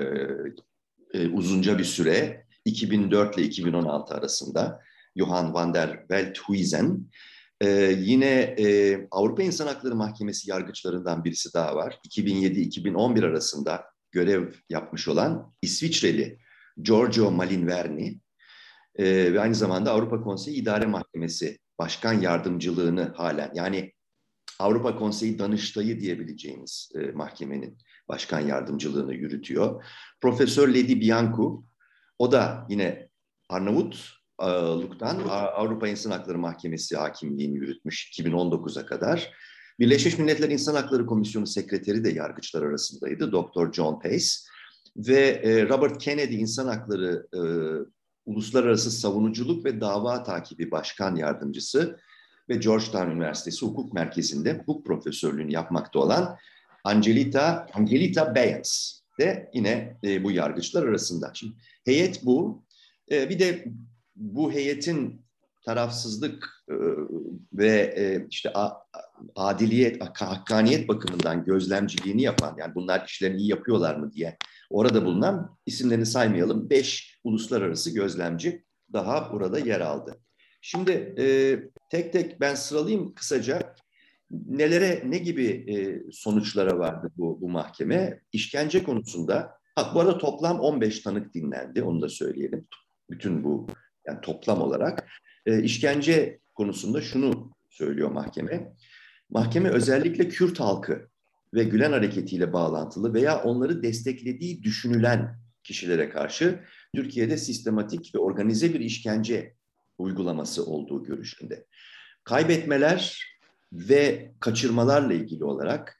e, 1.14 1.28
uzunca 1.28 1.78
bir 1.78 1.84
süre 1.84 2.46
2004 2.64 3.38
ile 3.38 3.46
2016 3.46 4.14
arasında 4.14 4.80
Johan 5.16 5.54
van 5.54 5.74
der 5.74 5.98
Welthuizen 6.00 7.06
ee, 7.60 7.96
yine 7.98 8.54
e, 8.58 8.96
Avrupa 9.10 9.42
İnsan 9.42 9.66
Hakları 9.66 9.94
Mahkemesi 9.94 10.50
yargıçlarından 10.50 11.24
birisi 11.24 11.54
daha 11.54 11.76
var. 11.76 11.98
2007-2011 12.08 13.26
arasında 13.26 13.84
görev 14.10 14.52
yapmış 14.70 15.08
olan 15.08 15.52
İsviçreli 15.62 16.38
Giorgio 16.82 17.30
Malinverni 17.30 18.20
e, 18.98 19.32
ve 19.32 19.40
aynı 19.40 19.54
zamanda 19.54 19.92
Avrupa 19.92 20.20
Konseyi 20.20 20.56
İdare 20.56 20.86
Mahkemesi 20.86 21.58
Başkan 21.78 22.12
Yardımcılığını 22.12 23.12
halen 23.16 23.50
yani 23.54 23.92
Avrupa 24.58 24.96
Konseyi 24.96 25.38
Danıştayı 25.38 26.00
diyebileceğimiz 26.00 26.92
e, 26.94 26.98
mahkemenin 27.12 27.78
başkan 28.08 28.40
yardımcılığını 28.40 29.14
yürütüyor. 29.14 29.84
Profesör 30.20 30.68
Lady 30.68 31.00
Bianco, 31.00 31.64
o 32.18 32.32
da 32.32 32.66
yine 32.68 33.08
Arnavut 33.48 34.16
Luk'tan 34.82 35.20
Avrupa 35.28 35.88
İnsan 35.88 36.10
Hakları 36.10 36.38
Mahkemesi 36.38 36.96
hakimliğini 36.96 37.56
yürütmüş 37.56 38.20
2019'a 38.20 38.86
kadar. 38.86 39.32
Birleşmiş 39.80 40.18
Milletler 40.18 40.50
İnsan 40.50 40.74
Hakları 40.74 41.06
Komisyonu 41.06 41.46
Sekreteri 41.46 42.04
de 42.04 42.10
yargıçlar 42.10 42.62
arasındaydı, 42.62 43.32
Dr. 43.32 43.72
John 43.72 44.00
Pace. 44.00 44.26
Ve 44.96 45.20
e, 45.20 45.68
Robert 45.68 45.98
Kennedy 45.98 46.40
İnsan 46.40 46.66
Hakları 46.66 47.26
e, 47.34 47.40
Uluslararası 48.26 48.90
Savunuculuk 48.90 49.64
ve 49.64 49.80
Dava 49.80 50.22
Takibi 50.22 50.70
Başkan 50.70 51.16
Yardımcısı 51.16 51.98
ve 52.48 52.54
Georgetown 52.54 53.10
Üniversitesi 53.10 53.66
Hukuk 53.66 53.92
Merkezi'nde 53.92 54.58
hukuk 54.58 54.86
profesörlüğünü 54.86 55.52
yapmakta 55.52 55.98
olan 55.98 56.36
Angelita, 56.84 57.66
Angelita 57.74 58.34
Bayens 58.34 59.00
de 59.20 59.50
yine 59.54 59.96
e, 60.04 60.24
bu 60.24 60.30
yargıçlar 60.30 60.86
arasında. 60.86 61.30
Şimdi 61.34 61.54
heyet 61.84 62.24
bu. 62.24 62.64
E, 63.10 63.30
bir 63.30 63.38
de 63.38 63.64
bu 64.16 64.52
heyetin 64.52 65.26
tarafsızlık 65.64 66.64
e, 66.70 66.74
ve 67.52 67.94
e, 67.96 68.26
işte 68.30 68.52
adiliyet, 69.36 70.02
hakkaniyet 70.20 70.88
bakımından 70.88 71.44
gözlemciliğini 71.44 72.22
yapan, 72.22 72.56
yani 72.58 72.74
bunlar 72.74 73.04
işlerini 73.06 73.40
iyi 73.40 73.48
yapıyorlar 73.48 73.96
mı 73.96 74.12
diye 74.12 74.36
orada 74.70 75.04
bulunan 75.04 75.58
isimlerini 75.66 76.06
saymayalım. 76.06 76.70
Beş 76.70 77.15
uluslararası 77.26 77.94
gözlemci 77.94 78.64
daha 78.92 79.32
burada 79.32 79.58
yer 79.58 79.80
aldı. 79.80 80.20
Şimdi 80.60 80.92
e, 81.18 81.24
tek 81.90 82.12
tek 82.12 82.40
ben 82.40 82.54
sıralayayım 82.54 83.14
kısaca. 83.14 83.74
Nelere, 84.30 85.02
ne 85.06 85.18
gibi 85.18 85.66
sonuçlara 86.12 86.78
vardı 86.78 87.10
bu, 87.16 87.40
bu 87.40 87.48
mahkeme? 87.48 88.20
İşkence 88.32 88.82
konusunda, 88.82 89.58
ha, 89.74 89.92
bu 89.94 90.00
arada 90.00 90.18
toplam 90.18 90.60
15 90.60 91.00
tanık 91.00 91.34
dinlendi, 91.34 91.82
onu 91.82 92.02
da 92.02 92.08
söyleyelim. 92.08 92.66
Bütün 93.10 93.44
bu 93.44 93.66
yani 94.06 94.20
toplam 94.20 94.62
olarak 94.62 95.08
e, 95.46 95.62
işkence 95.62 96.38
konusunda 96.54 97.00
şunu 97.00 97.50
söylüyor 97.70 98.10
mahkeme. 98.10 98.72
Mahkeme 99.30 99.68
özellikle 99.68 100.28
Kürt 100.28 100.60
halkı 100.60 101.08
ve 101.54 101.64
Gülen 101.64 101.92
hareketiyle 101.92 102.52
bağlantılı 102.52 103.14
veya 103.14 103.42
onları 103.42 103.82
desteklediği 103.82 104.62
düşünülen 104.62 105.38
kişilere 105.64 106.08
karşı 106.08 106.60
Türkiye'de 106.94 107.36
sistematik 107.36 108.14
ve 108.14 108.18
organize 108.18 108.74
bir 108.74 108.80
işkence 108.80 109.54
uygulaması 109.98 110.66
olduğu 110.66 111.04
görüşünde. 111.04 111.66
Kaybetmeler 112.24 113.22
ve 113.72 114.32
kaçırmalarla 114.40 115.14
ilgili 115.14 115.44
olarak 115.44 115.98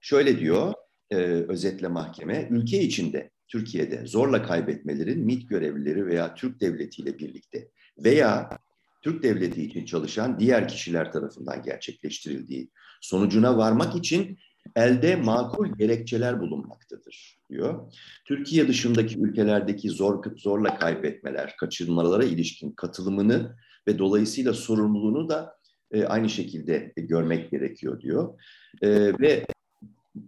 şöyle 0.00 0.40
diyor 0.40 0.74
e, 1.10 1.16
özetle 1.16 1.88
mahkeme, 1.88 2.48
ülke 2.50 2.80
içinde 2.80 3.30
Türkiye'de 3.48 4.06
zorla 4.06 4.42
kaybetmelerin 4.42 5.24
MİT 5.24 5.48
görevlileri 5.48 6.06
veya 6.06 6.34
Türk 6.34 6.60
Devleti 6.60 7.02
ile 7.02 7.18
birlikte 7.18 7.68
veya 7.98 8.58
Türk 9.02 9.22
Devleti 9.22 9.64
için 9.64 9.84
çalışan 9.84 10.38
diğer 10.38 10.68
kişiler 10.68 11.12
tarafından 11.12 11.62
gerçekleştirildiği 11.62 12.70
sonucuna 13.00 13.58
varmak 13.58 13.96
için 13.96 14.38
elde 14.76 15.16
makul 15.16 15.68
gerekçeler 15.78 16.40
bulunmaktadır 16.40 17.38
diyor. 17.50 17.92
Türkiye 18.24 18.68
dışındaki 18.68 19.18
ülkelerdeki 19.18 19.90
zor 19.90 20.36
zorla 20.36 20.78
kaybetmeler, 20.78 21.56
kaçırmalara 21.56 22.24
ilişkin 22.24 22.70
katılımını 22.70 23.56
ve 23.88 23.98
dolayısıyla 23.98 24.52
sorumluluğunu 24.52 25.28
da 25.28 25.56
e, 25.92 26.04
aynı 26.04 26.30
şekilde 26.30 26.92
görmek 26.96 27.50
gerekiyor 27.50 28.00
diyor. 28.00 28.40
E, 28.82 28.88
ve 29.20 29.46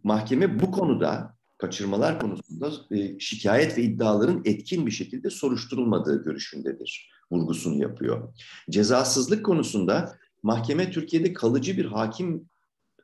mahkeme 0.03 0.61
bu 0.61 0.71
konuda 0.71 1.37
kaçırmalar 1.59 2.21
konusunda 2.21 2.71
e, 2.91 3.19
şikayet 3.19 3.79
ve 3.79 3.83
iddiaların 3.83 4.43
etkin 4.45 4.87
bir 4.87 4.91
şekilde 4.91 5.31
soruşturulmadığı 5.31 6.25
görüşündedir. 6.25 7.11
Vurgusunu 7.33 7.83
yapıyor. 7.83 8.35
Cezasızlık 8.71 9.45
konusunda 9.45 10.19
mahkeme 10.43 10.91
Türkiye'de 10.91 11.33
kalıcı 11.33 11.77
bir 11.77 11.85
hakim, 11.85 12.49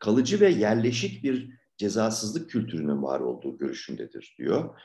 kalıcı 0.03 0.41
ve 0.41 0.49
yerleşik 0.49 1.25
bir 1.25 1.51
cezasızlık 1.77 2.51
kültürünün 2.51 3.03
var 3.03 3.21
olduğu 3.21 3.59
görüşündedir 3.59 4.35
diyor. 4.39 4.81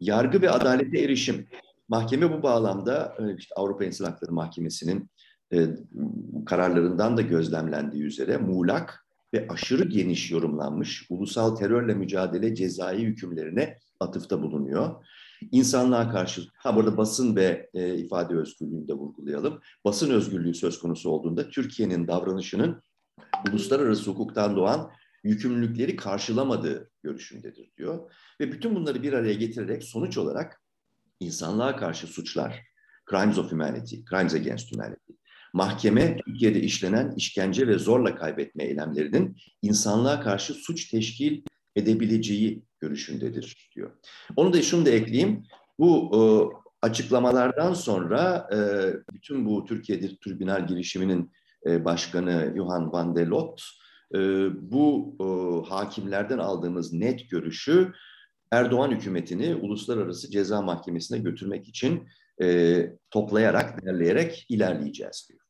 Yargı 0.00 0.42
ve 0.42 0.50
adalete 0.50 0.98
erişim. 0.98 1.48
Mahkeme 1.88 2.32
bu 2.32 2.42
bağlamda 2.42 3.16
e, 3.18 3.36
işte 3.36 3.54
Avrupa 3.54 3.84
İnsan 3.84 4.04
Hakları 4.04 4.32
Mahkemesi'nin 4.32 5.10
e, 5.52 5.66
kararlarından 6.46 7.16
da 7.16 7.22
gözlemlendiği 7.22 8.02
üzere 8.02 8.36
muğlak 8.36 9.06
ve 9.34 9.46
aşırı 9.48 9.84
geniş 9.84 10.30
yorumlanmış 10.30 11.06
ulusal 11.10 11.56
terörle 11.56 11.94
mücadele 11.94 12.54
cezai 12.54 12.98
hükümlerine 12.98 13.78
atıfta 14.00 14.42
bulunuyor. 14.42 15.04
İnsanlığa 15.52 16.10
karşı, 16.10 16.42
ha 16.56 16.76
burada 16.76 16.96
basın 16.96 17.36
ve 17.36 17.70
e, 17.74 17.94
ifade 17.94 18.34
özgürlüğünü 18.34 18.88
de 18.88 18.92
vurgulayalım. 18.92 19.60
Basın 19.84 20.10
özgürlüğü 20.10 20.54
söz 20.54 20.78
konusu 20.78 21.10
olduğunda 21.10 21.48
Türkiye'nin 21.48 22.08
davranışının 22.08 22.82
uluslararası 23.50 24.10
hukuktan 24.10 24.56
doğan 24.56 24.90
yükümlülükleri 25.24 25.96
karşılamadığı 25.96 26.90
görüşündedir 27.02 27.70
diyor. 27.78 28.12
Ve 28.40 28.52
bütün 28.52 28.74
bunları 28.74 29.02
bir 29.02 29.12
araya 29.12 29.34
getirerek 29.34 29.84
sonuç 29.84 30.18
olarak 30.18 30.62
insanlığa 31.20 31.76
karşı 31.76 32.06
suçlar, 32.06 32.62
crimes 33.10 33.38
of 33.38 33.52
humanity, 33.52 33.96
crimes 34.10 34.34
against 34.34 34.72
humanity, 34.72 35.12
Mahkeme 35.52 36.16
Türkiye'de 36.16 36.60
işlenen 36.60 37.14
işkence 37.16 37.68
ve 37.68 37.78
zorla 37.78 38.14
kaybetme 38.14 38.64
eylemlerinin 38.64 39.36
insanlığa 39.62 40.20
karşı 40.20 40.54
suç 40.54 40.90
teşkil 40.90 41.42
edebileceği 41.76 42.62
görüşündedir 42.80 43.70
diyor. 43.74 43.90
Onu 44.36 44.52
da 44.52 44.62
şunu 44.62 44.86
da 44.86 44.90
ekleyeyim. 44.90 45.42
Bu 45.78 46.10
e, 46.14 46.20
açıklamalardan 46.86 47.74
sonra 47.74 48.48
e, 48.52 48.58
bütün 49.14 49.46
bu 49.46 49.64
Türkiye'de 49.64 50.16
tribünal 50.16 50.66
girişiminin 50.66 51.32
başkanı 51.84 52.52
Johan 52.56 52.92
van 52.92 53.16
der 53.16 53.26
Lot 53.26 53.62
e, 54.14 54.18
bu 54.72 55.16
e, 55.20 55.26
hakimlerden 55.68 56.38
aldığımız 56.38 56.92
net 56.92 57.30
görüşü 57.30 57.92
Erdoğan 58.50 58.90
hükümetini 58.90 59.54
Uluslararası 59.54 60.30
Ceza 60.30 60.62
Mahkemesi'ne 60.62 61.18
götürmek 61.18 61.68
için 61.68 62.08
e, 62.42 62.90
toplayarak, 63.10 63.86
derleyerek 63.86 64.46
ilerleyeceğiz 64.48 65.26
diyor. 65.28 65.40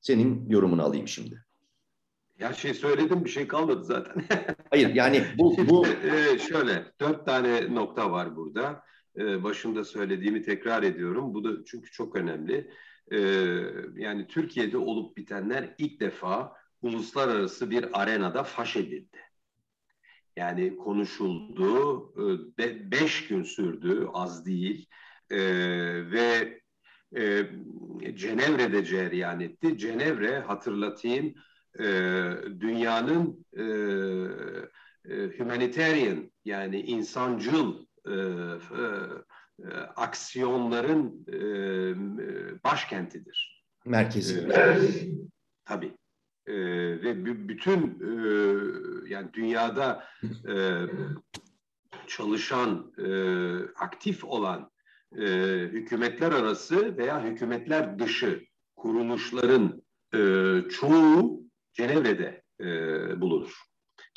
Senin 0.00 0.50
yorumunu 0.50 0.82
alayım 0.82 1.08
şimdi. 1.08 1.44
Ya 2.38 2.52
şey 2.52 2.74
söyledim 2.74 3.24
bir 3.24 3.30
şey 3.30 3.48
kalmadı 3.48 3.84
zaten. 3.84 4.24
Hayır 4.70 4.94
yani 4.94 5.24
bu... 5.38 5.56
bu... 5.68 5.86
Ee, 5.86 6.38
şöyle 6.38 6.84
dört 7.00 7.26
tane 7.26 7.74
nokta 7.74 8.10
var 8.10 8.36
burada. 8.36 8.82
Ee, 9.18 9.44
başında 9.44 9.84
söylediğimi 9.84 10.42
tekrar 10.42 10.82
ediyorum. 10.82 11.34
Bu 11.34 11.44
da 11.44 11.64
çünkü 11.66 11.90
çok 11.90 12.16
önemli. 12.16 12.70
Ee, 13.12 13.18
yani 13.96 14.26
Türkiye'de 14.26 14.78
olup 14.78 15.16
bitenler 15.16 15.74
ilk 15.78 16.00
defa 16.00 16.56
uluslararası 16.82 17.70
bir 17.70 18.02
arenada 18.02 18.42
faş 18.42 18.76
edildi. 18.76 19.18
Yani 20.36 20.76
konuşuldu, 20.76 22.02
e, 22.58 22.90
beş 22.90 23.28
gün 23.28 23.42
sürdü, 23.42 24.08
az 24.12 24.46
değil. 24.46 24.88
Ee, 25.30 25.38
ve 26.10 26.60
e, 27.16 27.50
Cenevre'de 28.14 28.84
cereyan 28.84 29.40
etti. 29.40 29.78
Cenevre 29.78 30.38
hatırlatayım 30.38 31.34
e, 31.78 31.84
dünyanın 32.60 33.46
e, 33.52 33.62
e, 35.14 35.38
humanitarian 35.38 36.30
yani 36.44 36.80
insancıl 36.80 37.86
e, 38.06 38.12
e, 38.12 38.84
aksiyonların 39.96 41.26
e, 41.32 41.38
başkentidir. 42.64 43.64
Merkezi. 43.84 44.40
E, 44.40 44.78
tabii. 45.64 45.96
E, 46.46 46.54
ve 47.02 47.24
bütün 47.48 47.80
e, 47.80 48.10
yani 49.08 49.32
dünyada 49.32 50.04
e, 50.48 50.54
çalışan, 52.06 52.92
e, 52.98 53.08
aktif 53.76 54.24
olan 54.24 54.70
e, 55.18 55.26
hükümetler 55.72 56.32
arası 56.32 56.96
veya 56.96 57.24
hükümetler 57.24 57.98
dışı 57.98 58.46
kuruluşların 58.76 59.82
e, 60.14 60.18
çoğu 60.70 61.42
Cenevre'de 61.72 62.42
e, 62.60 62.66
bulunur. 63.20 63.52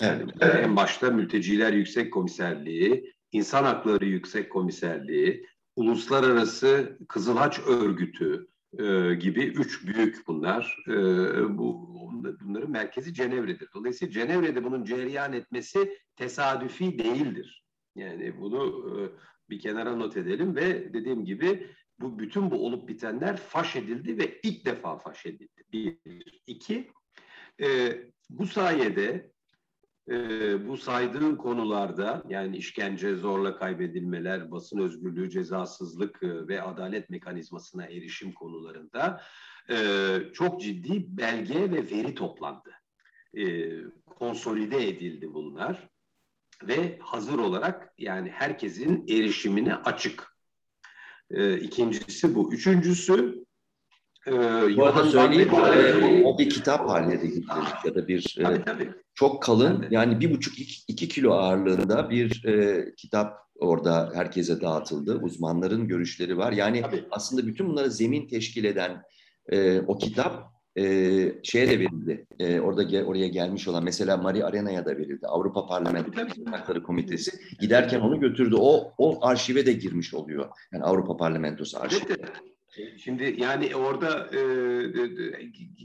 Yani 0.01 0.31
evet. 0.41 0.65
en 0.65 0.75
başta 0.75 1.09
Mülteciler 1.09 1.73
Yüksek 1.73 2.13
Komiserliği, 2.13 3.13
İnsan 3.31 3.63
Hakları 3.63 4.05
Yüksek 4.05 4.51
Komiserliği, 4.51 5.45
Uluslararası 5.75 6.97
Kızılhaç 7.07 7.59
Örgütü 7.59 8.47
e, 8.79 9.15
gibi 9.15 9.43
üç 9.43 9.87
büyük 9.87 10.27
bunlar. 10.27 10.77
E, 10.87 10.93
bu 11.57 11.89
bunların 12.41 12.71
merkezi 12.71 13.13
Cenevre'dir. 13.13 13.69
Dolayısıyla 13.73 14.13
Cenevre'de 14.13 14.63
bunun 14.63 14.83
cereyan 14.83 15.33
etmesi 15.33 15.97
tesadüfi 16.15 16.99
değildir. 16.99 17.63
Yani 17.95 18.39
bunu 18.41 18.89
e, 18.89 18.95
bir 19.49 19.59
kenara 19.59 19.95
not 19.95 20.17
edelim 20.17 20.55
ve 20.55 20.93
dediğim 20.93 21.25
gibi 21.25 21.67
bu 21.99 22.19
bütün 22.19 22.51
bu 22.51 22.65
olup 22.65 22.89
bitenler 22.89 23.37
faş 23.37 23.75
edildi 23.75 24.17
ve 24.17 24.39
ilk 24.43 24.65
defa 24.65 24.97
faş 24.97 25.25
edildi. 25.25 25.63
Bir, 25.73 25.97
iki, 26.47 26.91
e, 27.61 27.67
bu 28.29 28.45
sayede 28.45 29.31
e, 30.09 30.67
bu 30.67 30.77
saydığın 30.77 31.35
konularda 31.35 32.23
yani 32.29 32.57
işkence, 32.57 33.15
zorla 33.15 33.57
kaybedilmeler, 33.57 34.51
basın 34.51 34.79
özgürlüğü, 34.79 35.29
cezasızlık 35.29 36.23
e, 36.23 36.47
ve 36.47 36.61
adalet 36.61 37.09
mekanizmasına 37.09 37.85
erişim 37.85 38.31
konularında 38.31 39.21
e, 39.69 39.77
çok 40.33 40.61
ciddi 40.61 41.17
belge 41.17 41.71
ve 41.71 41.91
veri 41.91 42.15
toplandı. 42.15 42.71
E, 43.37 43.71
konsolide 44.05 44.89
edildi 44.89 45.33
bunlar 45.33 45.89
ve 46.63 46.99
hazır 47.01 47.39
olarak 47.39 47.93
yani 47.97 48.29
herkesin 48.29 49.07
erişimine 49.07 49.75
açık. 49.75 50.35
E, 51.31 51.59
ikincisi 51.59 52.35
bu. 52.35 52.53
Üçüncüsü 52.53 53.45
e, 54.29 54.77
bu 54.77 54.85
arada 54.85 55.03
söyleyeyim 55.03 55.49
e, 55.53 56.23
o 56.23 56.37
bir 56.37 56.49
kitap 56.49 56.89
haline 56.89 57.21
de 57.21 57.27
getirilmiş 57.27 57.69
ya 57.85 57.95
da 57.95 58.07
bir 58.07 58.35
e, 58.39 58.43
tabii, 58.43 58.63
tabii. 58.65 58.89
çok 59.15 59.43
kalın 59.43 59.75
tabii. 59.75 59.95
yani 59.95 60.19
bir 60.19 60.33
buçuk 60.33 60.59
iki, 60.59 60.83
iki 60.87 61.07
kilo 61.07 61.33
ağırlığında 61.33 62.09
bir 62.09 62.45
e, 62.45 62.85
kitap 62.95 63.37
orada 63.59 64.11
herkese 64.13 64.61
dağıtıldı. 64.61 65.19
Uzmanların 65.21 65.87
görüşleri 65.87 66.37
var. 66.37 66.51
Yani 66.51 66.81
tabii. 66.81 67.05
aslında 67.11 67.47
bütün 67.47 67.69
bunlara 67.69 67.89
zemin 67.89 68.27
teşkil 68.27 68.63
eden 68.63 69.03
e, 69.51 69.79
o 69.79 69.97
kitap 69.97 70.59
e, 70.77 70.83
şeye 71.43 71.69
de 71.69 71.79
verildi. 71.79 72.25
E, 72.39 72.59
orada 72.59 73.05
oraya 73.05 73.27
gelmiş 73.27 73.67
olan 73.67 73.83
mesela 73.83 74.17
Mari 74.17 74.45
Arena'ya 74.45 74.85
da 74.85 74.97
verildi. 74.97 75.27
Avrupa 75.27 75.67
Parlamentosu 75.67 76.51
Hakları 76.51 76.83
Komitesi 76.83 77.31
giderken 77.59 77.99
onu 77.99 78.19
götürdü. 78.19 78.55
O 78.59 78.91
o 78.97 79.27
arşive 79.27 79.65
de 79.65 79.73
girmiş 79.73 80.13
oluyor. 80.13 80.49
Yani 80.73 80.83
Avrupa 80.83 81.17
Parlamentosu 81.17 81.79
arşivi. 81.79 82.15
Şimdi 82.97 83.35
yani 83.37 83.75
orada 83.75 84.29
e, 84.35 84.41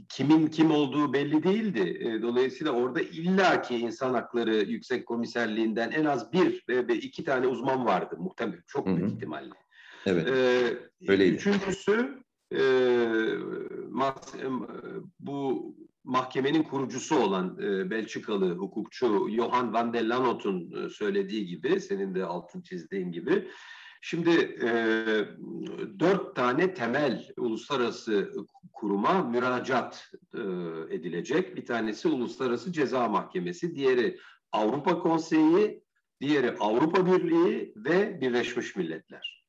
kimin 0.09 0.47
kim 0.47 0.71
olduğu 0.71 1.13
belli 1.13 1.43
değildi. 1.43 1.97
E, 1.99 2.21
dolayısıyla 2.21 2.73
orada 2.73 3.01
illaki 3.01 3.77
insan 3.77 4.13
hakları 4.13 4.55
yüksek 4.55 5.05
komiserliğinden 5.05 5.91
en 5.91 6.05
az 6.05 6.33
bir 6.33 6.63
ve 6.69 6.95
iki 6.95 7.23
tane 7.23 7.47
uzman 7.47 7.85
vardı 7.85 8.15
muhtemelen 8.19 8.63
çok 8.67 8.87
büyük 8.87 9.11
ihtimalle. 9.11 9.53
Evet. 10.05 10.27
E, 10.27 10.77
Öyleydi. 11.07 11.35
Üçüncüsü 11.35 12.23
e, 12.53 12.59
bu 15.19 15.75
mahkemenin 16.03 16.63
kurucusu 16.63 17.15
olan 17.15 17.57
e, 17.61 17.89
Belçikalı 17.89 18.55
hukukçu 18.55 19.29
Johan 19.29 19.73
van 19.73 19.93
der 19.93 20.05
Lanot'un 20.05 20.85
e, 20.85 20.89
söylediği 20.89 21.45
gibi, 21.45 21.81
senin 21.81 22.15
de 22.15 22.25
altın 22.25 22.61
çizdiğin 22.61 23.11
gibi, 23.11 23.47
şimdi 24.05 24.29
e, 24.61 24.69
dört 25.99 26.35
tane 26.35 26.73
temel 26.73 27.27
uluslararası 27.37 28.31
kuruma 28.73 29.23
müracaat 29.23 30.11
e, 30.33 30.39
edilecek. 30.95 31.55
Bir 31.55 31.65
tanesi 31.65 32.07
Uluslararası 32.07 32.71
Ceza 32.71 33.07
Mahkemesi, 33.07 33.75
diğeri 33.75 34.17
Avrupa 34.51 34.99
Konseyi, 34.99 35.83
diğeri 36.21 36.51
Avrupa 36.59 37.05
Birliği 37.05 37.73
ve 37.75 38.21
Birleşmiş 38.21 38.75
Milletler. 38.75 39.45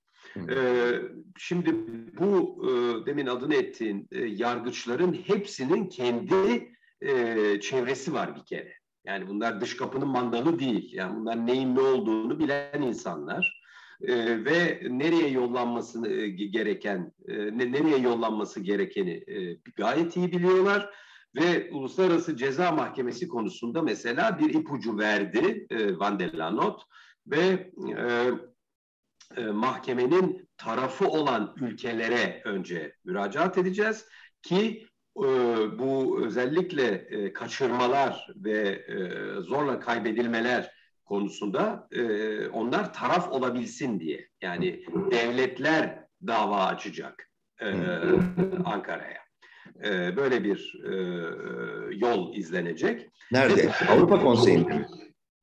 Ee, 0.51 1.01
şimdi 1.39 1.75
bu 2.19 2.63
e, 2.65 3.07
demin 3.07 3.27
adını 3.27 3.55
ettiğin 3.55 4.09
e, 4.13 4.25
yargıçların 4.25 5.13
hepsinin 5.13 5.87
kendi 5.89 6.73
e, 7.01 7.61
çevresi 7.61 8.13
var 8.13 8.37
bir 8.37 8.45
kere. 8.45 8.73
Yani 9.05 9.29
bunlar 9.29 9.61
dış 9.61 9.77
kapının 9.77 10.09
mandalı 10.09 10.59
değil. 10.59 10.93
Yani 10.93 11.17
bunlar 11.17 11.47
neyin 11.47 11.77
ne 11.77 11.81
olduğunu 11.81 12.39
bilen 12.39 12.83
insanlar. 12.83 13.66
E, 14.03 14.45
ve 14.45 14.83
nereye 14.89 15.29
yollanması 15.29 16.09
e, 16.09 16.29
gereken, 16.29 17.13
e, 17.29 17.59
nereye 17.59 17.97
yollanması 17.97 18.61
gerekeni 18.61 19.25
e, 19.27 19.55
gayet 19.77 20.17
iyi 20.17 20.33
biliyorlar. 20.33 20.91
Ve 21.37 21.71
Uluslararası 21.73 22.37
Ceza 22.37 22.73
Mahkemesi 22.73 23.29
konusunda 23.29 23.83
mesela 23.83 24.39
bir 24.39 24.55
ipucu 24.55 24.99
verdi 24.99 25.67
e, 25.71 25.99
Van 25.99 26.19
der 26.19 26.35
Lanot 26.35 26.83
ve 27.27 27.71
e, 27.99 28.31
e, 29.37 29.47
mahkemenin 29.47 30.49
tarafı 30.57 31.09
olan 31.09 31.55
ülkelere 31.61 32.43
önce 32.45 32.95
müracaat 33.05 33.59
edeceğiz 33.59 34.07
ki 34.43 34.87
e, 35.17 35.29
bu 35.79 36.21
özellikle 36.25 36.85
e, 36.85 37.33
kaçırmalar 37.33 38.29
ve 38.37 38.59
e, 38.89 39.41
zorla 39.41 39.81
kaybedilmeler 39.81 40.73
konusunda 41.07 41.89
e, 41.93 42.03
onlar 42.49 42.93
taraf 42.93 43.33
olabilsin 43.33 44.01
diye. 44.01 44.29
Yani 44.43 44.85
devletler 45.11 46.05
dava 46.27 46.65
açacak 46.67 47.31
e, 47.61 47.67
Ankara'ya. 48.65 49.21
E, 49.85 50.17
böyle 50.17 50.45
bir 50.45 50.83
e, 50.85 50.93
yol 51.97 52.35
izlenecek. 52.35 53.11
Nerede? 53.33 53.73
Avrupa 53.89 54.21
Konseyi'nde 54.21 54.75
mi? 54.75 54.87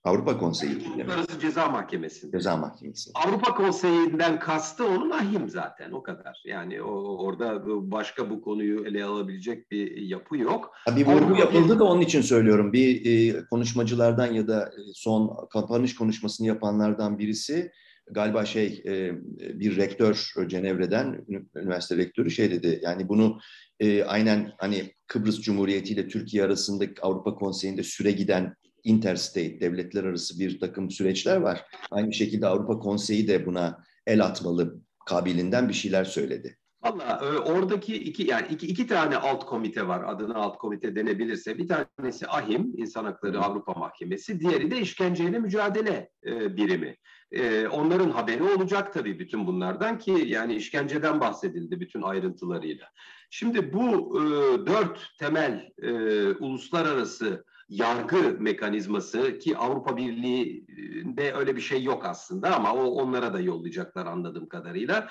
Avrupa 0.04 0.38
Konseyi. 0.38 0.76
Uluslararası 0.76 1.39
Ceza 1.39 1.68
Mahkemesi. 1.68 2.32
Ceza 2.32 2.58
Mahkemesi. 2.58 3.12
Avrupa 3.16 3.56
Konseyi'nden 3.56 4.39
kastı 4.39 4.88
onun 4.88 5.10
ahim 5.10 5.50
zaten 5.50 5.92
o 5.92 6.04
kadar. 6.04 6.42
Yani 6.46 6.82
o, 6.82 7.18
orada 7.26 7.62
başka 7.92 8.30
bu 8.30 8.42
konuyu 8.42 8.86
ele 8.86 9.04
alabilecek 9.06 9.72
bir 9.72 9.98
yapı 9.98 10.38
yok. 10.38 10.72
Bir 10.96 11.06
vurgu 11.06 11.36
yapıldı 11.36 11.80
da 11.80 11.84
onun 11.84 12.02
için 12.02 12.22
söylüyorum. 12.22 12.74
Bir 12.74 13.06
e, 13.06 13.46
konuşmacılardan 13.46 14.34
ya 14.34 14.48
da 14.48 14.66
e, 14.66 14.82
son 14.94 15.48
kapanış 15.54 15.96
konuşmasını 15.96 16.48
yapanlardan 16.48 17.20
birisi 17.20 17.72
galiba 18.12 18.46
şey 18.46 18.84
e, 18.86 19.12
bir 19.60 19.78
rektör 19.78 20.34
Cenevre'den 20.48 21.26
üniversite 21.56 21.98
rektörü 21.98 22.32
şey 22.32 22.52
dedi. 22.52 22.80
Yani 22.84 23.10
bunu 23.10 23.39
e, 23.80 24.04
aynen 24.04 24.52
hani 24.58 24.94
Kıbrıs 25.08 25.42
Cumhuriyeti 25.42 25.94
ile 25.94 26.08
Türkiye 26.08 26.44
arasında 26.44 26.86
Avrupa 27.02 27.36
Konseyi'nde 27.36 27.84
süre 27.84 28.12
giden 28.12 28.56
interstate, 28.84 29.60
devletler 29.60 30.04
arası 30.04 30.39
bir 30.39 30.60
takım 30.60 30.91
süreçler 30.91 31.38
var. 31.38 31.65
Aynı 31.91 32.13
şekilde 32.13 32.48
Avrupa 32.48 32.80
Konseyi 32.80 33.28
de 33.28 33.46
buna 33.46 33.84
el 34.08 34.26
atmalı 34.26 34.80
kabilinden 35.06 35.69
bir 35.69 35.74
şeyler 35.74 36.04
söyledi. 36.04 36.58
Valla 36.84 37.22
e, 37.24 37.38
oradaki 37.38 37.96
iki 37.96 38.24
yani 38.24 38.48
iki, 38.50 38.67
iki 38.67 38.88
tane 38.88 39.17
alt 39.17 39.46
komite 39.46 39.88
var 39.88 40.04
adına 40.08 40.36
alt 40.36 40.58
komite 40.58 40.96
denebilirse. 40.96 41.58
Bir 41.58 41.67
tanesi 41.67 42.28
AHİM 42.28 42.74
İnsan 42.78 43.06
Hakları 43.06 43.39
Avrupa 43.41 43.74
Mahkemesi, 43.74 44.39
diğeri 44.39 44.72
de 44.72 44.80
işkenceyle 44.80 45.39
mücadele 45.39 46.10
e, 46.26 46.58
birimi. 46.58 46.98
E, 47.32 47.67
onların 47.67 48.10
haberi 48.10 48.43
olacak 48.43 48.93
tabii 48.93 49.19
bütün 49.19 49.48
bunlardan 49.48 50.00
ki 50.00 50.24
yani 50.26 50.56
işkenceden 50.56 51.19
bahsedildi 51.19 51.80
bütün 51.80 52.02
ayrıntılarıyla. 52.02 52.88
Şimdi 53.30 53.74
bu 53.74 54.19
e, 54.19 54.26
dört 54.67 55.00
temel 55.19 55.69
e, 55.82 55.91
uluslararası 56.28 57.46
yargı 57.73 58.38
mekanizması 58.39 59.39
ki 59.39 59.57
Avrupa 59.57 59.97
Birliği'nde 59.97 61.33
öyle 61.33 61.55
bir 61.55 61.62
şey 61.62 61.83
yok 61.83 62.05
aslında 62.05 62.55
ama 62.55 62.73
o 62.73 62.86
onlara 62.86 63.33
da 63.33 63.39
yollayacaklar 63.39 64.05
anladığım 64.05 64.49
kadarıyla. 64.49 65.09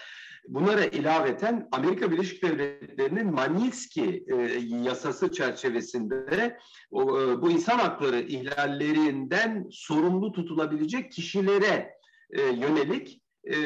Bunlara 0.48 0.85
ilaveten 0.85 1.68
Amerika 1.72 2.12
Birleşik 2.12 2.42
Devletleri'nin 2.42 3.35
Magnitsky 3.35 4.25
e, 4.27 4.37
yasası 4.85 5.33
çerçevesinde 5.33 6.59
o, 6.90 7.20
e, 7.20 7.42
bu 7.42 7.51
insan 7.51 7.79
hakları 7.79 8.20
ihlallerinden 8.20 9.66
sorumlu 9.70 10.33
tutulabilecek 10.33 11.12
kişilere 11.12 11.90
e, 12.31 12.42
yönelik 12.42 13.22
e, 13.44 13.57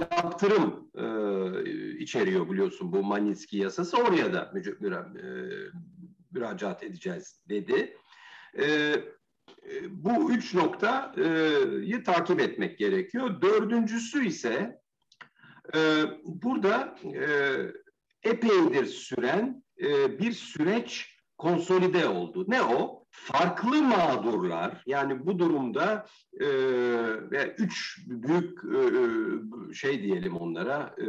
yaptırım 0.00 0.90
e, 0.94 1.04
içeriyor 1.98 2.50
biliyorsun 2.50 2.92
bu 2.92 3.02
Magnitsky 3.02 3.62
yasası. 3.62 3.96
Oraya 3.96 4.32
da 4.32 4.52
e, 4.54 5.22
müracaat 6.30 6.82
edeceğiz 6.82 7.42
dedi. 7.48 7.96
E, 8.58 8.94
bu 9.90 10.32
üç 10.32 10.54
noktayı 10.54 12.04
takip 12.04 12.40
etmek 12.40 12.78
gerekiyor. 12.78 13.42
Dördüncüsü 13.42 14.26
ise 14.26 14.80
e, 15.74 16.02
burada 16.24 16.96
e, 17.04 17.28
epeydir 18.22 18.86
süren 18.86 19.64
e, 19.80 20.18
bir 20.18 20.32
süreç 20.32 21.18
konsolide 21.38 22.08
oldu. 22.08 22.44
Ne 22.48 22.62
o? 22.62 23.04
Farklı 23.10 23.82
mağdurlar 23.82 24.82
yani 24.86 25.26
bu 25.26 25.38
durumda 25.38 26.06
e, 26.40 26.46
üç 27.58 27.98
büyük 28.06 28.58
e, 28.64 28.80
şey 29.74 30.02
diyelim 30.02 30.36
onlara 30.36 30.94
e, 30.98 31.06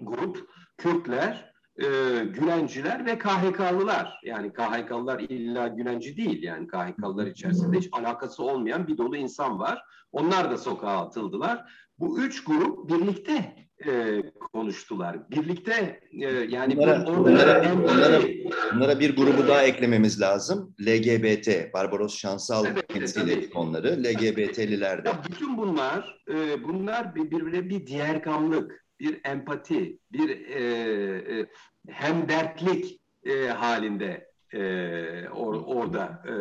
grup 0.00 0.50
Kürtler, 0.76 1.53
e, 1.78 1.86
Gülenciler 2.24 3.06
ve 3.06 3.18
KHK'lılar. 3.18 4.20
Yani 4.24 4.52
KHK'lılar 4.52 5.20
illa 5.20 5.68
Gülenci 5.68 6.16
değil 6.16 6.42
yani 6.42 6.66
KHK'lılar 6.66 7.26
içerisinde 7.26 7.78
hiç 7.78 7.88
alakası 7.92 8.42
olmayan 8.42 8.86
bir 8.86 8.98
dolu 8.98 9.16
insan 9.16 9.58
var. 9.58 9.82
Onlar 10.12 10.50
da 10.50 10.58
sokağa 10.58 11.06
atıldılar. 11.06 11.64
Bu 11.98 12.20
üç 12.20 12.44
grup 12.44 12.88
birlikte 12.88 13.64
e, 13.86 14.22
konuştular. 14.52 15.30
Birlikte 15.30 16.00
e, 16.12 16.26
yani 16.28 16.76
bunlara, 16.76 17.06
bu, 17.06 17.16
bunlara, 17.16 17.64
bunlara, 17.82 18.22
bunlara 18.74 19.00
bir 19.00 19.16
grubu 19.16 19.48
daha 19.48 19.62
eklememiz 19.62 20.20
lazım. 20.20 20.74
LGBT, 20.80 21.74
Barbaros 21.74 22.16
Şansal 22.16 22.66
evet, 22.66 23.16
ettik 23.16 23.56
onları. 23.56 24.02
LGBT'liler 24.04 25.04
de. 25.04 25.08
Ya 25.08 25.20
bütün 25.30 25.58
bunlar, 25.58 26.22
e, 26.30 26.64
bunlar 26.64 27.14
birbirine 27.14 27.68
bir 27.68 27.86
diğer 27.86 28.22
kamlık, 28.22 28.83
bir 29.00 29.20
empati, 29.24 29.98
bir 30.12 30.30
e, 30.30 30.62
e, 31.38 31.46
hemdertlik 31.88 33.00
e, 33.24 33.46
halinde 33.46 34.30
e, 34.52 34.60
or, 35.28 35.54
orada 35.66 36.22
e, 36.26 36.32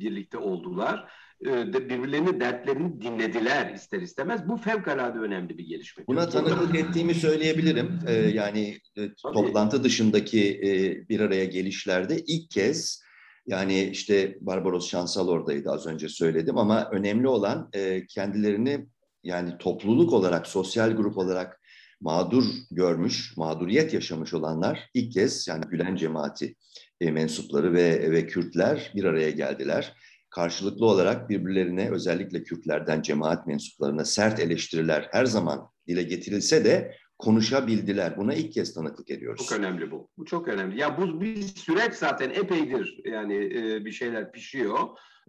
birlikte 0.00 0.38
oldular 0.38 1.12
e, 1.46 1.72
birbirlerinin 1.72 2.40
dertlerini 2.40 3.00
dinlediler 3.00 3.74
ister 3.74 4.00
istemez. 4.00 4.48
Bu 4.48 4.56
fevkalade 4.56 5.18
önemli 5.18 5.58
bir 5.58 5.64
gelişme. 5.64 6.04
Buna 6.08 6.28
tanıklık 6.28 6.74
ettiğimi 6.74 7.14
söyleyebilirim. 7.14 7.98
Ee, 8.06 8.12
yani 8.12 8.78
e, 8.96 9.14
toplantı 9.14 9.84
dışındaki 9.84 10.50
e, 10.50 11.08
bir 11.08 11.20
araya 11.20 11.44
gelişlerde 11.44 12.18
ilk 12.26 12.50
kez 12.50 13.02
yani 13.46 13.82
işte 13.82 14.38
Barbaros 14.40 14.90
Şansal 14.90 15.28
oradaydı 15.28 15.70
az 15.70 15.86
önce 15.86 16.08
söyledim 16.08 16.58
ama 16.58 16.90
önemli 16.92 17.28
olan 17.28 17.70
e, 17.72 18.06
kendilerini 18.06 18.86
yani 19.24 19.58
topluluk 19.58 20.12
olarak, 20.12 20.46
sosyal 20.46 20.90
grup 20.90 21.18
olarak 21.18 21.60
mağdur 22.02 22.44
görmüş, 22.70 23.36
mağduriyet 23.36 23.94
yaşamış 23.94 24.34
olanlar 24.34 24.90
ilk 24.94 25.12
kez 25.12 25.48
yani 25.48 25.64
Gülen 25.70 25.96
cemaati 25.96 26.54
e, 27.00 27.10
mensupları 27.10 27.72
ve, 27.72 28.10
ve 28.10 28.26
Kürtler 28.26 28.92
bir 28.94 29.04
araya 29.04 29.30
geldiler 29.30 29.96
karşılıklı 30.30 30.86
olarak 30.86 31.28
birbirlerine 31.28 31.90
özellikle 31.90 32.42
Kürtlerden 32.42 33.02
cemaat 33.02 33.46
mensuplarına 33.46 34.04
sert 34.04 34.40
eleştiriler 34.40 35.08
her 35.10 35.24
zaman 35.24 35.68
dile 35.88 36.02
getirilse 36.02 36.64
de 36.64 36.96
konuşabildiler. 37.18 38.16
Buna 38.16 38.34
ilk 38.34 38.52
kez 38.52 38.74
tanıklık 38.74 39.10
ediyoruz. 39.10 39.46
Çok 39.46 39.58
önemli 39.58 39.90
bu. 39.90 40.08
Bu 40.18 40.24
çok 40.24 40.48
önemli. 40.48 40.80
Ya 40.80 40.98
bu 40.98 41.20
bir 41.20 41.42
süreç 41.42 41.94
zaten 41.94 42.30
epeydir 42.30 43.00
yani 43.04 43.36
e, 43.36 43.84
bir 43.84 43.92
şeyler 43.92 44.32
pişiyor, 44.32 44.78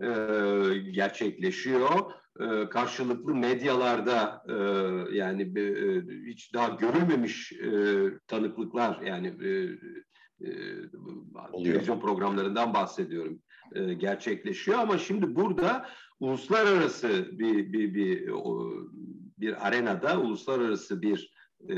e, 0.02 0.08
gerçekleşiyor. 0.92 2.12
E, 2.40 2.70
karşılıklı 2.70 3.36
medyalarda 3.36 4.44
e, 4.50 4.54
yani 5.18 5.60
e, 5.60 6.02
hiç 6.26 6.54
daha 6.54 6.68
görülmemiş 6.68 7.52
e, 7.52 8.04
tanıklıklar 8.28 9.02
yani 9.02 9.28
e, 9.28 9.50
e, 10.42 10.50
televizyon 11.64 12.00
programlarından 12.00 12.74
bahsediyorum 12.74 13.40
e, 13.76 13.94
gerçekleşiyor 13.94 14.80
ama 14.80 14.98
şimdi 14.98 15.36
burada 15.36 15.90
uluslararası 16.20 17.28
bir 17.32 17.74
bir 17.74 17.94
bir 17.94 18.28
bir 19.38 19.68
arenada 19.68 20.22
uluslararası 20.22 21.02
bir 21.02 21.34
e, 21.70 21.78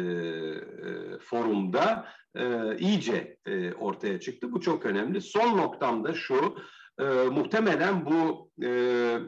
forumda 1.19 2.07
e, 2.35 2.77
iyice 2.77 3.37
e, 3.45 3.73
ortaya 3.73 4.19
çıktı. 4.19 4.51
Bu 4.51 4.61
çok 4.61 4.85
önemli. 4.85 5.21
Son 5.21 5.57
noktam 5.57 6.03
da 6.03 6.13
şu, 6.13 6.57
e, 6.99 7.03
muhtemelen 7.29 8.05
bu 8.05 8.51
e, 8.61 8.67
e, 8.67 9.19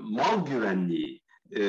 mal 0.00 0.46
güvenliği 0.46 1.20
e, 1.56 1.62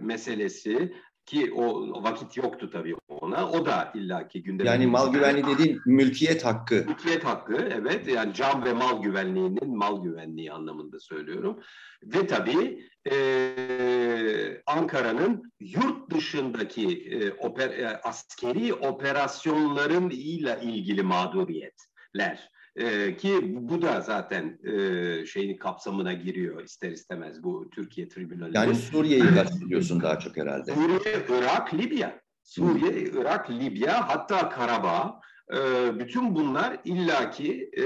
meselesi 0.00 0.92
ki 1.26 1.52
o 1.52 1.88
vakit 2.02 2.36
yoktu 2.36 2.70
tabii 2.70 2.94
ona. 3.08 3.50
O 3.50 3.66
da 3.66 3.92
illaki 3.94 4.42
gündeme. 4.42 4.70
Yani 4.70 4.86
mal 4.86 5.12
güvenliği 5.12 5.44
dediğin 5.46 5.80
mülkiyet 5.86 6.44
hakkı. 6.44 6.74
Mülkiyet 6.74 7.24
hakkı 7.24 7.54
evet. 7.54 8.08
Yani 8.08 8.34
can 8.34 8.64
ve 8.64 8.72
mal 8.72 9.02
güvenliğinin 9.02 9.76
mal 9.76 10.02
güvenliği 10.02 10.52
anlamında 10.52 11.00
söylüyorum. 11.00 11.60
Ve 12.02 12.26
tabii 12.26 12.88
e, 13.10 14.62
Ankara'nın 14.66 15.52
yurt 15.60 16.10
dışındaki 16.10 16.88
e, 16.88 17.32
oper, 17.32 17.70
e, 17.70 18.00
askeri 18.02 18.74
operasyonların 18.74 20.10
ile 20.10 20.58
ilgili 20.62 21.02
mağduriyetler. 21.02 22.50
Ee, 22.76 23.16
ki 23.16 23.40
bu 23.44 23.82
da 23.82 24.00
zaten 24.00 24.58
e, 24.64 25.26
şeyin 25.26 25.56
kapsamına 25.56 26.12
giriyor 26.12 26.64
ister 26.64 26.90
istemez 26.90 27.42
bu 27.42 27.70
Türkiye 27.70 28.08
tribünalinin. 28.08 28.54
Yani 28.54 28.74
Suriye'yi 28.74 29.34
kastediyorsun 29.34 30.02
daha 30.02 30.18
çok 30.18 30.36
herhalde. 30.36 30.74
Suriye, 30.74 31.24
Irak, 31.28 31.74
Libya. 31.74 32.20
Suriye. 32.42 33.02
Irak, 33.02 33.50
Libya 33.50 34.08
hatta 34.08 34.48
Karabağ. 34.48 35.20
E, 35.52 35.58
bütün 35.98 36.34
bunlar 36.34 36.76
illaki 36.84 37.70
e, 37.72 37.82
e, 37.82 37.84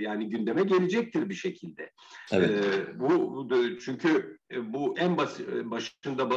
yani 0.00 0.28
gündeme 0.28 0.62
gelecektir 0.62 1.28
bir 1.28 1.34
şekilde. 1.34 1.90
Evet. 2.32 2.50
E, 2.50 3.00
bu 3.00 3.48
çünkü 3.84 4.38
bu 4.62 4.94
en 4.98 5.16
bas, 5.16 5.40
başında 5.64 6.28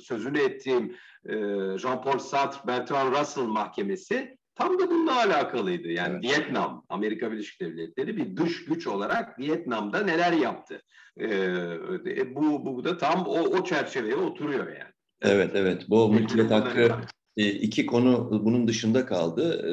sözünü 0.00 0.38
ettiğim 0.38 0.96
e, 1.24 1.34
Jean-Paul 1.78 2.18
Sartre, 2.18 2.66
Bertrand 2.66 3.12
Russell 3.12 3.44
mahkemesi 3.44 4.37
Tam 4.58 4.78
da 4.78 4.90
bununla 4.90 5.22
alakalıydı. 5.22 5.88
Yani 5.88 6.12
evet. 6.12 6.24
Vietnam, 6.24 6.84
Amerika 6.88 7.32
Birleşik 7.32 7.60
Devletleri 7.60 8.16
bir 8.16 8.36
dış 8.36 8.64
güç 8.64 8.86
olarak 8.86 9.38
Vietnam'da 9.38 10.00
neler 10.00 10.32
yaptı? 10.32 10.82
Ee, 11.20 12.34
bu, 12.34 12.66
bu 12.66 12.84
da 12.84 12.98
tam 12.98 13.26
o, 13.26 13.40
o 13.40 13.64
çerçeveye 13.64 14.16
oturuyor 14.16 14.66
yani. 14.66 14.92
Evet, 15.22 15.50
evet. 15.54 15.82
Bu 15.88 16.12
mülkiyet 16.12 16.50
hakkı 16.50 16.90
e, 17.38 17.50
iki 17.50 17.86
konu 17.86 18.40
bunun 18.44 18.68
dışında 18.68 19.06
kaldı. 19.06 19.66
E, 19.68 19.72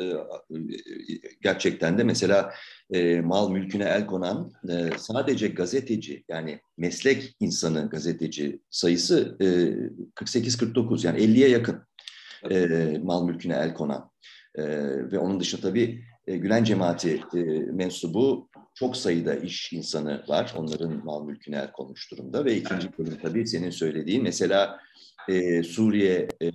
gerçekten 1.41 1.98
de 1.98 2.04
mesela 2.04 2.54
e, 2.93 3.21
mal 3.21 3.50
mülküne 3.50 3.84
el 3.84 4.06
konan 4.06 4.52
sadece 4.98 5.48
gazeteci 5.48 6.24
yani 6.30 6.60
meslek 6.78 7.36
insanı 7.39 7.89
gazeteci 7.89 8.60
sayısı 8.69 9.38
48-49 9.39 11.06
yani 11.08 11.19
50'ye 11.19 11.50
yakın 11.50 11.82
mal 13.04 13.26
mülküne 13.26 13.56
el 13.56 13.74
konan. 13.74 14.12
E, 14.58 14.63
ve 15.12 15.20
onun 15.20 15.39
dışında 15.39 15.62
tabii 15.62 16.04
e, 16.28 16.38
Gülen 16.38 16.63
cemaati 16.63 17.22
e, 17.36 17.39
mensubu 17.72 18.50
çok 18.76 18.98
sayıda 18.98 19.36
iş 19.36 19.74
insanı 19.74 20.24
var. 20.28 20.54
Onların 20.58 21.06
mal 21.06 21.26
mülküne 21.26 21.58
el 21.58 21.72
konmuş 21.72 22.12
durumda. 22.12 22.46
Ve 22.46 22.56
ikinci 22.56 22.98
bölüm 22.98 23.18
tabii 23.22 23.48
senin 23.48 23.70
söylediğin 23.70 24.24
mesela 24.24 24.80
e, 25.30 25.63
Suriye 25.63 26.28
e, 26.41 26.50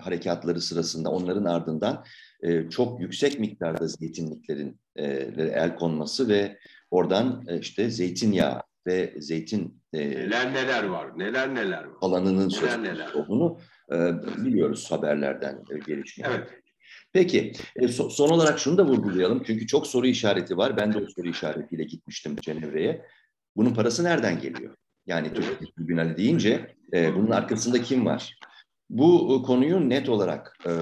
harekatları 0.00 0.60
sırasında 0.60 1.10
onların 1.10 1.44
ardından 1.44 2.04
e, 2.42 2.70
çok 2.70 3.00
yüksek 3.00 3.38
miktarda 3.40 3.86
zeytinliklerin 3.88 4.80
e, 4.96 5.04
el 5.38 5.76
konması 5.76 6.28
ve 6.28 6.58
oradan 6.90 7.44
e, 7.48 7.58
işte 7.58 7.90
zeytinyağı 7.90 8.62
ve 8.86 9.14
zeytin 9.18 9.82
e, 9.92 9.98
neler 10.10 10.54
neler 10.54 10.84
var, 10.84 11.18
neler 11.18 11.54
neler 11.54 11.84
var. 11.84 11.96
Alanının 12.00 12.48
neler, 12.48 12.82
neler. 12.82 13.12
olduğunu 13.12 13.58
e, 13.92 13.96
biliyoruz 14.44 14.90
haberlerden 14.90 15.64
e, 15.70 15.78
gelişmiyor. 15.78 16.32
Evet. 16.34 16.63
Peki 17.14 17.52
e, 17.76 17.88
so, 17.88 18.10
son 18.10 18.28
olarak 18.28 18.58
şunu 18.58 18.78
da 18.78 18.86
vurgulayalım 18.86 19.42
çünkü 19.46 19.66
çok 19.66 19.86
soru 19.86 20.06
işareti 20.06 20.56
var. 20.56 20.76
Ben 20.76 20.92
de 20.92 20.98
o 20.98 21.06
soru 21.16 21.28
işaretiyle 21.28 21.84
gitmiştim 21.84 22.36
Cenevre'ye. 22.36 23.06
Bunun 23.56 23.74
parası 23.74 24.04
nereden 24.04 24.40
geliyor? 24.40 24.74
Yani 25.06 25.34
Türkiye 25.34 25.70
Tribünali 25.76 26.16
deyince 26.16 26.74
e, 26.92 27.14
bunun 27.14 27.30
arkasında 27.30 27.82
kim 27.82 28.06
var? 28.06 28.38
Bu 28.90 29.40
e, 29.40 29.46
konuyu 29.46 29.88
net 29.88 30.08
olarak 30.08 30.58
e, 30.66 30.72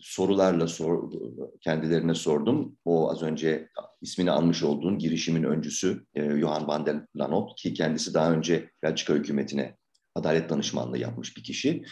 sorularla 0.00 0.68
sor, 0.68 1.12
kendilerine 1.60 2.14
sordum. 2.14 2.76
O 2.84 3.10
az 3.10 3.22
önce 3.22 3.68
ismini 4.00 4.30
almış 4.30 4.62
olduğun 4.62 4.98
girişimin 4.98 5.42
öncüsü 5.42 6.04
e, 6.14 6.40
Johan 6.40 6.68
van 6.68 6.86
der 6.86 6.96
Lanot 7.16 7.56
ki 7.56 7.74
kendisi 7.74 8.14
daha 8.14 8.32
önce 8.32 8.70
Belçika 8.82 9.14
hükümetine 9.14 9.76
adalet 10.14 10.50
danışmanlığı 10.50 10.98
yapmış 10.98 11.36
bir 11.36 11.42
kişi. 11.42 11.84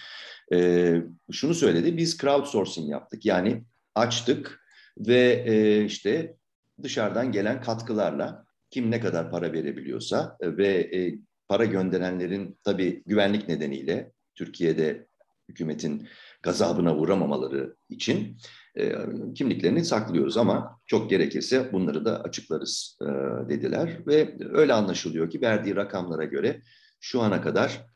E, 0.53 0.93
şunu 1.33 1.55
söyledi, 1.55 1.97
biz 1.97 2.19
crowdsourcing 2.19 2.91
yaptık. 2.91 3.25
Yani 3.25 3.65
açtık 3.97 4.61
ve 4.99 5.45
e, 5.47 5.85
işte 5.85 6.37
dışarıdan 6.83 7.33
gelen 7.33 7.61
katkılarla 7.61 8.45
kim 8.71 8.91
ne 8.91 9.01
kadar 9.01 9.31
para 9.31 9.53
verebiliyorsa 9.53 10.37
ve 10.43 10.69
e, 10.69 11.19
para 11.49 11.65
gönderenlerin 11.65 12.59
tabii 12.65 13.03
güvenlik 13.07 13.49
nedeniyle 13.49 14.13
Türkiye'de 14.35 15.07
hükümetin 15.49 16.09
gazabına 16.43 16.97
uğramamaları 16.97 17.77
için 17.89 18.37
e, 18.79 18.95
kimliklerini 19.35 19.85
saklıyoruz 19.85 20.37
ama 20.37 20.81
çok 20.87 21.11
gerekirse 21.11 21.73
bunları 21.73 22.05
da 22.05 22.23
açıklarız 22.23 22.99
e, 23.03 23.07
dediler. 23.49 23.99
Ve 24.07 24.37
öyle 24.53 24.73
anlaşılıyor 24.73 25.31
ki 25.31 25.41
verdiği 25.41 25.77
rakamlara 25.77 26.25
göre 26.25 26.63
şu 27.01 27.21
ana 27.23 27.43
kadar 27.43 27.87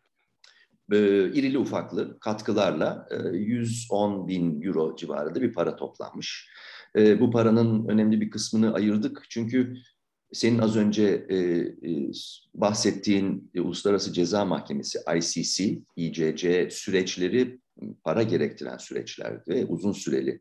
e, 0.93 0.99
irili 1.33 1.59
ufaklı 1.59 2.21
katkılarla 2.21 3.09
e, 3.11 3.37
110 3.37 4.29
bin 4.29 4.63
euro 4.63 4.97
civarında 4.97 5.43
bir 5.43 5.53
para 5.53 5.77
toplanmış. 5.77 6.49
E, 6.97 7.21
bu 7.21 7.31
paranın 7.31 7.89
önemli 7.89 8.21
bir 8.21 8.31
kısmını 8.31 8.75
ayırdık 8.75 9.25
çünkü 9.29 9.77
senin 10.33 10.59
az 10.59 10.77
önce 10.77 11.27
e, 11.29 11.37
e, 11.37 12.11
bahsettiğin 12.55 13.51
e, 13.55 13.61
Uluslararası 13.61 14.13
Ceza 14.13 14.45
Mahkemesi 14.45 14.99
ICC, 15.17 15.79
ICC 15.97 16.69
süreçleri 16.71 17.61
para 18.05 18.23
gerektiren 18.23 18.77
süreçler 18.77 19.41
ve 19.49 19.65
uzun 19.67 19.93
süreli 19.93 20.41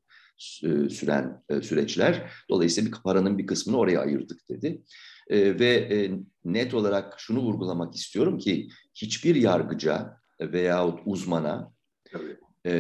e, 0.64 0.90
süren 0.90 1.44
e, 1.50 1.62
süreçler. 1.62 2.32
Dolayısıyla 2.50 2.92
bir 2.92 2.96
paranın 3.04 3.38
bir 3.38 3.48
kısmını 3.48 3.78
oraya 3.78 4.02
ayırdık 4.02 4.50
dedi. 4.50 4.82
E, 5.30 5.60
ve 5.60 5.68
e, 5.68 6.12
net 6.46 6.74
olarak 6.74 7.20
şunu 7.20 7.40
vurgulamak 7.40 7.96
istiyorum 7.96 8.38
ki 8.38 8.70
hiçbir 8.94 9.36
yargıca 9.36 10.19
veyahut 10.42 11.00
uzmana 11.06 11.74
Tabii 12.12 12.38
e, 12.66 12.72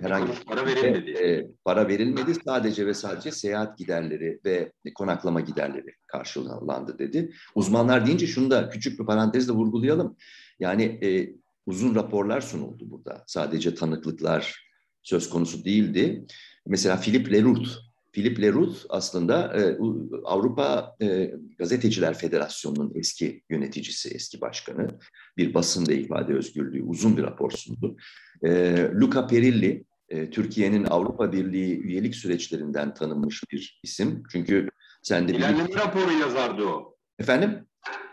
herhangi 0.00 0.32
bir 0.32 0.44
para 0.44 0.66
verilmedi. 0.66 1.10
E, 1.10 1.50
para 1.64 1.88
verilmedi. 1.88 2.34
Sadece 2.44 2.86
ve 2.86 2.94
sadece 2.94 3.30
seyahat 3.30 3.78
giderleri 3.78 4.40
ve 4.44 4.72
konaklama 4.94 5.40
giderleri 5.40 5.94
karşılandı 6.06 6.98
dedi. 6.98 7.32
Uzmanlar 7.54 8.06
deyince 8.06 8.26
şunu 8.26 8.50
da 8.50 8.68
küçük 8.68 9.00
bir 9.00 9.06
parantezle 9.06 9.52
vurgulayalım. 9.52 10.16
Yani 10.58 10.82
e, 10.82 11.34
uzun 11.66 11.94
raporlar 11.94 12.40
sunuldu 12.40 12.90
burada. 12.90 13.24
Sadece 13.26 13.74
tanıklıklar 13.74 14.66
söz 15.02 15.30
konusu 15.30 15.64
değildi. 15.64 16.26
Mesela 16.66 17.00
Philip 17.00 17.32
Leroux 17.32 17.85
Philip 18.16 18.40
Leroux 18.40 18.86
aslında 18.88 19.60
e, 19.60 19.78
Avrupa 20.24 20.96
e, 21.02 21.30
Gazeteciler 21.58 22.14
Federasyonu'nun 22.14 22.92
eski 22.94 23.42
yöneticisi, 23.50 24.14
eski 24.14 24.40
başkanı. 24.40 24.88
Bir 25.36 25.54
basın 25.54 25.86
ve 25.88 25.94
ifade 25.94 26.34
özgürlüğü 26.34 26.82
uzun 26.82 27.16
bir 27.16 27.22
rapor 27.22 27.50
sundu. 27.50 27.96
E, 28.42 28.50
Luca 28.94 29.26
Perilli, 29.26 29.84
e, 30.08 30.30
Türkiye'nin 30.30 30.84
Avrupa 30.84 31.32
Birliği 31.32 31.80
üyelik 31.80 32.16
süreçlerinden 32.16 32.94
tanınmış 32.94 33.42
bir 33.52 33.80
isim. 33.82 34.22
Çünkü 34.32 34.68
sen 35.02 35.28
de... 35.28 35.32
İlerleme 35.32 35.68
bir... 35.68 35.74
raporu 35.74 36.12
yazardı 36.12 36.64
o. 36.64 36.96
Efendim? 37.18 37.66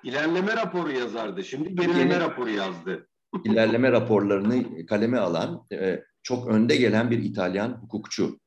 İlerleme 0.03 0.55
raporu 0.55 0.91
yazardı. 0.91 1.43
Şimdi 1.43 1.75
gerileme 1.75 2.19
raporu 2.19 2.49
yazdı. 2.49 3.07
İlerleme 3.45 3.91
raporlarını 3.91 4.85
kaleme 4.85 5.17
alan, 5.17 5.65
e, 5.71 6.03
çok 6.23 6.47
önde 6.47 6.75
gelen 6.75 7.11
bir 7.11 7.23
İtalyan 7.23 7.69
hukukçu 7.81 8.39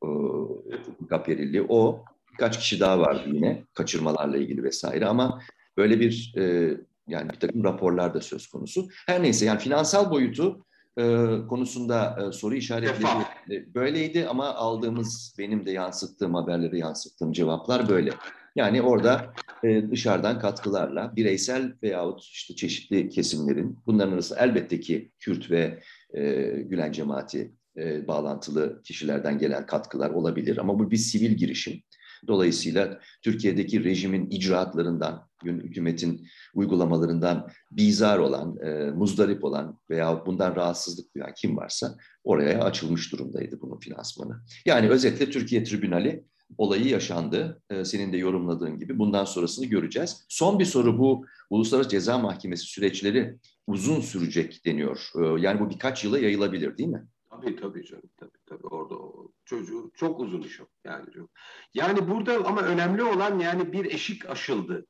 Caperilli. 1.11 1.66
O 1.68 2.05
birkaç 2.33 2.59
kişi 2.59 2.81
daha 2.81 2.99
vardı 2.99 3.22
yine 3.27 3.64
kaçırmalarla 3.75 4.37
ilgili 4.37 4.62
vesaire 4.62 5.07
ama 5.07 5.40
böyle 5.77 6.01
bir 6.01 6.35
e, 6.37 6.75
yani 7.09 7.31
bir 7.31 7.40
takım 7.40 7.64
raporlar 7.64 8.14
da 8.14 8.20
söz 8.20 8.46
konusu. 8.46 8.88
Her 9.07 9.22
neyse 9.22 9.46
yani 9.46 9.59
finansal 9.59 10.11
boyutu 10.11 10.66
e, 10.99 11.03
konusunda 11.49 12.18
e, 12.20 12.33
soru 12.33 12.55
işaretleri 12.55 13.22
e, 13.51 13.75
böyleydi 13.75 14.27
ama 14.29 14.55
aldığımız 14.55 15.35
benim 15.38 15.66
de 15.66 15.70
yansıttığım 15.70 16.35
haberlere 16.35 16.79
yansıttığım 16.79 17.33
cevaplar 17.33 17.88
böyle. 17.88 18.12
Yani 18.57 18.83
orada 18.83 19.33
e, 19.64 19.90
dışarıdan 19.90 20.38
katkılarla 20.38 21.16
bireysel 21.16 21.73
veyahut 21.83 22.23
işte 22.23 22.55
çeşitli 22.55 23.09
kesimlerin 23.09 23.79
bunların 23.87 24.12
arasında 24.12 24.40
elbette 24.40 24.81
ki 24.81 25.12
Kürt 25.19 25.51
ve 25.51 25.83
e, 26.14 26.23
Gülen 26.62 26.92
cemaati 26.92 27.53
e, 27.77 28.07
bağlantılı 28.07 28.83
kişilerden 28.83 29.38
gelen 29.38 29.66
katkılar 29.66 30.11
olabilir 30.11 30.57
ama 30.59 30.79
bu 30.79 30.90
bir 30.90 30.97
sivil 30.97 31.31
girişim. 31.31 31.83
Dolayısıyla 32.27 33.01
Türkiye'deki 33.23 33.85
rejimin 33.85 34.31
icraatlarından, 34.31 35.29
hükümetin 35.45 36.27
uygulamalarından 36.55 37.49
bizar 37.71 38.19
olan, 38.19 38.57
e, 38.57 38.90
muzdarip 38.90 39.45
olan 39.45 39.81
veya 39.90 40.27
bundan 40.27 40.57
rahatsızlık 40.57 41.14
duyan 41.14 41.33
kim 41.37 41.57
varsa 41.57 41.97
oraya 42.25 42.62
açılmış 42.62 43.12
durumdaydı 43.12 43.61
bunun 43.61 43.79
finansmanı. 43.79 44.40
Yani 44.66 44.88
özetle 44.88 45.31
Türkiye 45.31 45.64
Tribünali 45.64 46.25
olayı 46.59 46.89
yaşandı. 46.89 47.63
E, 47.71 47.85
senin 47.85 48.13
de 48.13 48.17
yorumladığın 48.17 48.79
gibi 48.79 48.99
bundan 48.99 49.25
sonrasını 49.25 49.67
göreceğiz. 49.67 50.27
Son 50.29 50.59
bir 50.59 50.65
soru 50.65 50.99
bu 50.99 51.27
Uluslararası 51.51 51.91
Ceza 51.91 52.19
Mahkemesi 52.19 52.65
süreçleri 52.65 53.37
uzun 53.67 54.01
sürecek 54.01 54.65
deniyor. 54.65 55.11
E, 55.17 55.41
yani 55.41 55.61
bu 55.61 55.71
birkaç 55.71 56.05
yıla 56.05 56.19
yayılabilir 56.19 56.79
değil 56.79 56.89
mi? 56.89 57.07
Tabii 57.31 57.57
tabii 57.57 57.85
canım 57.85 58.11
tabii 58.17 58.39
tabii 58.47 58.67
orada 58.67 58.95
o 58.95 59.33
çocuğu 59.45 59.91
çok 59.95 60.21
uzun 60.21 60.43
iş 60.43 60.61
o 60.61 60.65
yani 60.85 61.13
çok. 61.15 61.31
Yani 61.75 62.09
burada 62.09 62.47
ama 62.47 62.63
önemli 62.63 63.03
olan 63.03 63.39
yani 63.39 63.73
bir 63.73 63.85
eşik 63.85 64.31
aşıldı. 64.31 64.87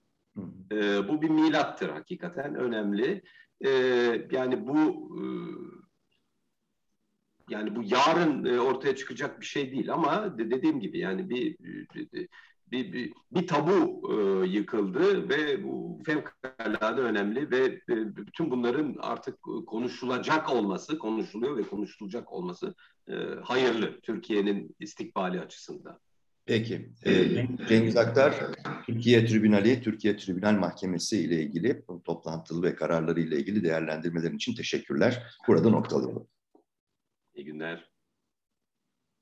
Ee, 0.73 1.09
bu 1.09 1.23
bir 1.23 1.31
milattır 1.31 1.89
hakikaten 1.89 2.55
önemli. 2.55 3.23
Ee, 3.65 3.71
yani 4.31 4.67
bu 4.67 4.79
e, 5.19 5.25
yani 7.51 7.77
bu 7.77 7.83
yarın 7.85 8.45
e, 8.45 8.61
ortaya 8.61 8.97
çıkacak 8.97 9.41
bir 9.41 9.47
şey 9.47 9.73
değil 9.73 9.93
ama 9.93 10.39
dediğim 10.39 10.81
gibi 10.81 10.99
yani 10.99 11.31
bir 11.31 11.57
bir, 12.73 12.93
bir, 12.93 13.13
bir 13.31 13.47
tabu 13.47 14.03
e, 14.13 14.47
yıkıldı 14.47 15.29
ve 15.29 15.65
bu 15.65 16.03
fevkalade 16.07 17.01
önemli 17.01 17.51
ve 17.51 17.65
e, 17.65 18.17
bütün 18.17 18.51
bunların 18.51 18.97
artık 19.01 19.39
konuşulacak 19.67 20.53
olması, 20.53 20.99
konuşuluyor 20.99 21.57
ve 21.57 21.63
konuşulacak 21.63 22.33
olması 22.33 22.75
e, 23.09 23.15
hayırlı 23.43 24.01
Türkiye'nin 24.01 24.77
istikbali 24.81 25.41
açısından. 25.41 25.99
Peki. 26.47 26.91
Ee, 27.07 27.47
Cengiz 27.69 27.97
Aktar, 27.97 28.35
Türkiye 28.87 29.27
Tribünali, 29.27 29.83
Türkiye 29.83 30.17
Tribünal 30.17 30.53
Mahkemesi 30.53 31.19
ile 31.19 31.43
ilgili 31.43 31.83
toplantılı 32.05 32.63
ve 32.63 32.75
kararları 32.75 33.21
ile 33.21 33.37
ilgili 33.37 33.65
değerlendirmelerin 33.65 34.37
için 34.37 34.55
teşekkürler. 34.55 35.23
Burada 35.49 35.71
noktalayalım. 35.71 36.27
İyi 37.37 37.45
günler. 37.45 37.91